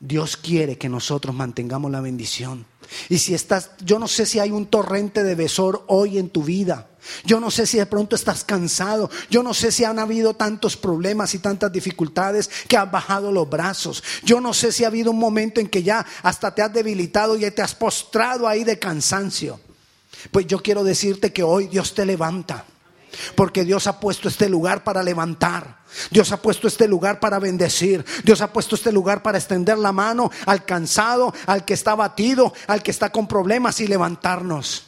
Dios 0.00 0.38
quiere 0.38 0.78
que 0.78 0.88
nosotros 0.88 1.34
mantengamos 1.34 1.90
la 1.90 2.00
bendición. 2.00 2.64
Y 3.10 3.18
si 3.18 3.34
estás, 3.34 3.72
yo 3.84 3.98
no 3.98 4.08
sé 4.08 4.24
si 4.24 4.38
hay 4.38 4.50
un 4.50 4.66
torrente 4.66 5.22
de 5.22 5.34
besor 5.34 5.84
hoy 5.88 6.16
en 6.16 6.30
tu 6.30 6.42
vida. 6.42 6.88
Yo 7.24 7.38
no 7.38 7.50
sé 7.50 7.66
si 7.66 7.76
de 7.76 7.84
pronto 7.84 8.16
estás 8.16 8.42
cansado. 8.42 9.10
Yo 9.28 9.42
no 9.42 9.52
sé 9.52 9.70
si 9.70 9.84
han 9.84 9.98
habido 9.98 10.34
tantos 10.34 10.78
problemas 10.78 11.34
y 11.34 11.38
tantas 11.38 11.70
dificultades 11.70 12.50
que 12.66 12.78
has 12.78 12.90
bajado 12.90 13.30
los 13.30 13.48
brazos. 13.48 14.02
Yo 14.24 14.40
no 14.40 14.54
sé 14.54 14.72
si 14.72 14.84
ha 14.84 14.88
habido 14.88 15.10
un 15.10 15.18
momento 15.18 15.60
en 15.60 15.68
que 15.68 15.82
ya 15.82 16.04
hasta 16.22 16.54
te 16.54 16.62
has 16.62 16.72
debilitado 16.72 17.36
y 17.36 17.50
te 17.50 17.60
has 17.60 17.74
postrado 17.74 18.48
ahí 18.48 18.64
de 18.64 18.78
cansancio. 18.78 19.60
Pues 20.30 20.46
yo 20.46 20.62
quiero 20.62 20.82
decirte 20.82 21.30
que 21.30 21.42
hoy 21.42 21.66
Dios 21.66 21.94
te 21.94 22.06
levanta. 22.06 22.64
Porque 23.34 23.64
Dios 23.64 23.86
ha 23.86 24.00
puesto 24.00 24.28
este 24.28 24.48
lugar 24.48 24.84
para 24.84 25.02
levantar. 25.02 25.80
Dios 26.10 26.30
ha 26.32 26.40
puesto 26.40 26.68
este 26.68 26.86
lugar 26.86 27.20
para 27.20 27.38
bendecir. 27.38 28.04
Dios 28.24 28.40
ha 28.40 28.52
puesto 28.52 28.74
este 28.74 28.92
lugar 28.92 29.22
para 29.22 29.38
extender 29.38 29.78
la 29.78 29.92
mano 29.92 30.30
al 30.46 30.64
cansado, 30.64 31.34
al 31.46 31.64
que 31.64 31.74
está 31.74 31.94
batido, 31.94 32.52
al 32.66 32.82
que 32.82 32.90
está 32.90 33.10
con 33.10 33.26
problemas 33.26 33.80
y 33.80 33.86
levantarnos. 33.86 34.86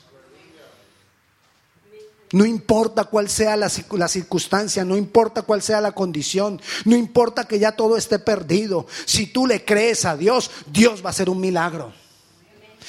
No 2.32 2.46
importa 2.46 3.04
cuál 3.04 3.28
sea 3.28 3.56
la, 3.56 3.68
circunstancia, 3.68 4.84
no 4.86 4.96
importa 4.96 5.42
cuál 5.42 5.60
sea 5.60 5.82
la 5.82 5.92
condición, 5.92 6.62
no 6.86 6.96
importa 6.96 7.44
que 7.44 7.58
ya 7.58 7.72
todo 7.72 7.98
esté 7.98 8.18
perdido. 8.18 8.86
Si 9.04 9.26
tú 9.26 9.46
le 9.46 9.66
crees 9.66 10.06
a 10.06 10.16
Dios, 10.16 10.50
Dios 10.66 11.04
va 11.04 11.08
a 11.08 11.10
hacer 11.10 11.28
un 11.28 11.40
milagro. 11.40 11.92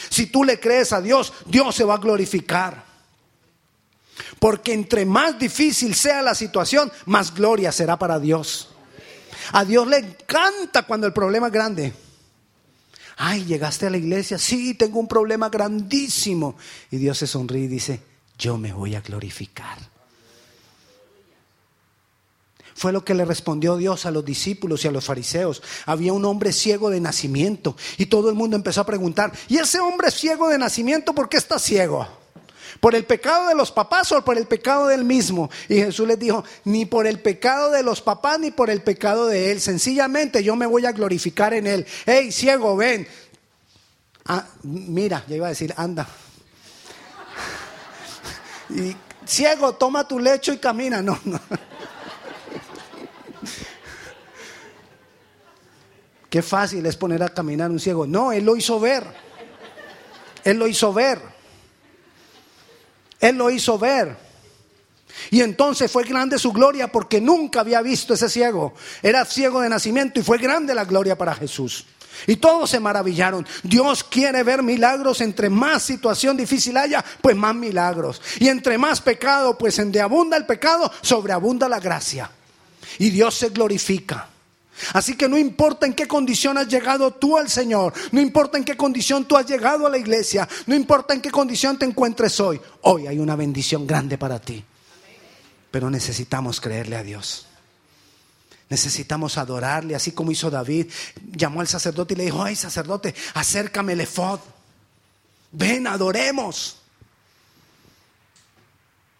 Si 0.09 0.27
tú 0.27 0.45
le 0.45 0.61
crees 0.61 0.93
a 0.93 1.01
Dios, 1.01 1.33
Dios 1.45 1.75
se 1.75 1.83
va 1.83 1.95
a 1.95 1.99
glorificar. 1.99 2.92
Porque 4.39 4.73
entre 4.73 5.05
más 5.05 5.37
difícil 5.39 5.95
sea 5.95 6.21
la 6.21 6.35
situación, 6.35 6.91
más 7.05 7.33
gloria 7.33 7.71
será 7.71 7.97
para 7.97 8.19
Dios. 8.19 8.69
A 9.51 9.65
Dios 9.65 9.87
le 9.87 9.97
encanta 9.97 10.83
cuando 10.83 11.07
el 11.07 11.13
problema 11.13 11.47
es 11.47 11.53
grande. 11.53 11.93
Ay, 13.17 13.45
llegaste 13.45 13.87
a 13.87 13.89
la 13.89 13.97
iglesia, 13.97 14.37
sí, 14.37 14.73
tengo 14.73 14.99
un 14.99 15.07
problema 15.07 15.49
grandísimo. 15.49 16.55
Y 16.91 16.97
Dios 16.97 17.17
se 17.17 17.27
sonríe 17.27 17.65
y 17.65 17.67
dice, 17.67 18.01
yo 18.37 18.57
me 18.57 18.73
voy 18.73 18.95
a 18.95 19.01
glorificar. 19.01 19.77
Fue 22.75 22.91
lo 22.91 23.05
que 23.05 23.13
le 23.13 23.23
respondió 23.23 23.77
Dios 23.77 24.05
a 24.05 24.11
los 24.11 24.25
discípulos 24.25 24.83
y 24.83 24.87
a 24.87 24.91
los 24.91 25.05
fariseos. 25.05 25.61
Había 25.85 26.11
un 26.11 26.25
hombre 26.25 26.51
ciego 26.51 26.89
de 26.89 26.99
nacimiento 26.99 27.77
y 27.97 28.07
todo 28.07 28.29
el 28.29 28.35
mundo 28.35 28.55
empezó 28.55 28.81
a 28.81 28.85
preguntar, 28.85 29.31
¿y 29.47 29.57
ese 29.57 29.79
hombre 29.79 30.09
ciego 30.09 30.49
de 30.49 30.57
nacimiento 30.57 31.13
por 31.13 31.29
qué 31.29 31.37
está 31.37 31.59
ciego? 31.59 32.22
¿Por 32.83 32.95
el 32.95 33.05
pecado 33.05 33.47
de 33.47 33.55
los 33.55 33.71
papás 33.71 34.11
o 34.11 34.25
por 34.25 34.37
el 34.37 34.45
pecado 34.45 34.87
del 34.87 35.05
mismo? 35.05 35.49
Y 35.69 35.75
Jesús 35.75 36.05
les 36.05 36.19
dijo, 36.19 36.43
ni 36.65 36.85
por 36.85 37.07
el 37.07 37.21
pecado 37.21 37.71
de 37.71 37.81
los 37.81 38.01
papás 38.01 38.41
ni 38.41 38.51
por 38.51 38.69
el 38.69 38.81
pecado 38.81 39.27
de 39.27 39.53
él. 39.53 39.61
Sencillamente 39.61 40.43
yo 40.43 40.57
me 40.57 40.65
voy 40.65 40.85
a 40.85 40.91
glorificar 40.91 41.53
en 41.53 41.65
él. 41.65 41.87
Hey, 42.05 42.33
ciego, 42.33 42.75
ven. 42.75 43.07
Ah, 44.25 44.45
mira, 44.63 45.23
ya 45.29 45.37
iba 45.37 45.45
a 45.45 45.51
decir, 45.51 45.73
anda. 45.77 46.05
Y 48.69 48.93
ciego, 49.25 49.75
toma 49.75 50.05
tu 50.05 50.19
lecho 50.19 50.51
y 50.51 50.57
camina. 50.57 51.01
No, 51.01 51.17
no. 51.23 51.39
Qué 56.29 56.41
fácil 56.41 56.85
es 56.85 56.97
poner 56.97 57.23
a 57.23 57.29
caminar 57.29 57.71
un 57.71 57.79
ciego. 57.79 58.05
No, 58.05 58.33
él 58.33 58.43
lo 58.43 58.57
hizo 58.57 58.77
ver. 58.77 59.05
Él 60.43 60.57
lo 60.57 60.67
hizo 60.67 60.91
ver. 60.91 61.32
Él 63.23 63.37
lo 63.37 63.49
hizo 63.49 63.79
ver. 63.79 64.17
Y 65.31 65.39
entonces 65.41 65.89
fue 65.89 66.03
grande 66.03 66.37
su 66.37 66.51
gloria 66.51 66.91
porque 66.91 67.21
nunca 67.21 67.61
había 67.61 67.81
visto 67.81 68.13
ese 68.13 68.27
ciego. 68.27 68.73
Era 69.01 69.23
ciego 69.23 69.61
de 69.61 69.69
nacimiento 69.69 70.19
y 70.19 70.23
fue 70.23 70.37
grande 70.37 70.75
la 70.75 70.83
gloria 70.83 71.17
para 71.17 71.33
Jesús. 71.33 71.85
Y 72.27 72.35
todos 72.35 72.69
se 72.69 72.81
maravillaron. 72.81 73.47
Dios 73.63 74.03
quiere 74.03 74.43
ver 74.43 74.61
milagros. 74.61 75.21
Entre 75.21 75.49
más 75.49 75.83
situación 75.83 76.35
difícil 76.35 76.75
haya, 76.75 77.03
pues 77.21 77.33
más 77.33 77.55
milagros. 77.55 78.21
Y 78.41 78.49
entre 78.49 78.77
más 78.77 78.99
pecado, 78.99 79.57
pues 79.57 79.79
en 79.79 79.93
de 79.93 80.01
abunda 80.01 80.35
el 80.35 80.45
pecado, 80.45 80.91
sobreabunda 81.01 81.69
la 81.69 81.79
gracia. 81.79 82.29
Y 82.99 83.09
Dios 83.09 83.35
se 83.35 83.49
glorifica. 83.51 84.32
Así 84.93 85.15
que 85.15 85.29
no 85.29 85.37
importa 85.37 85.85
en 85.85 85.93
qué 85.93 86.07
condición 86.07 86.57
has 86.57 86.67
llegado 86.67 87.11
tú 87.11 87.37
al 87.37 87.49
Señor, 87.49 87.93
no 88.11 88.19
importa 88.19 88.57
en 88.57 88.63
qué 88.63 88.75
condición 88.75 89.25
tú 89.25 89.37
has 89.37 89.45
llegado 89.45 89.85
a 89.85 89.89
la 89.89 89.97
iglesia, 89.97 90.47
no 90.65 90.75
importa 90.75 91.13
en 91.13 91.21
qué 91.21 91.31
condición 91.31 91.77
te 91.77 91.85
encuentres 91.85 92.39
hoy, 92.39 92.59
hoy 92.81 93.07
hay 93.07 93.19
una 93.19 93.35
bendición 93.35 93.85
grande 93.85 94.17
para 94.17 94.39
ti. 94.39 94.63
Pero 95.69 95.89
necesitamos 95.89 96.59
creerle 96.59 96.95
a 96.95 97.03
Dios. 97.03 97.47
Necesitamos 98.69 99.37
adorarle, 99.37 99.95
así 99.95 100.11
como 100.11 100.31
hizo 100.31 100.49
David. 100.49 100.87
Llamó 101.31 101.61
al 101.61 101.67
sacerdote 101.67 102.13
y 102.13 102.17
le 102.17 102.25
dijo, 102.25 102.43
ay 102.43 102.55
sacerdote, 102.55 103.13
acércame 103.33 103.93
el 103.93 104.01
efod. 104.01 104.39
Ven, 105.51 105.87
adoremos. 105.87 106.77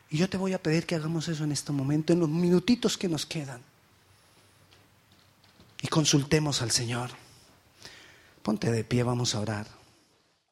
Y 0.09 0.17
yo 0.17 0.29
te 0.29 0.37
voy 0.37 0.53
a 0.53 0.61
pedir 0.61 0.85
que 0.85 0.95
hagamos 0.95 1.27
eso 1.27 1.43
en 1.43 1.51
este 1.51 1.71
momento, 1.71 2.13
en 2.13 2.19
los 2.19 2.29
minutitos 2.29 2.97
que 2.97 3.07
nos 3.07 3.25
quedan 3.25 3.61
y 5.83 5.87
consultemos 5.89 6.63
al 6.63 6.71
Señor. 6.71 7.11
Ponte 8.41 8.71
de 8.71 8.83
pie, 8.83 9.03
vamos 9.03 9.35
a 9.35 9.41
orar. 9.41 9.82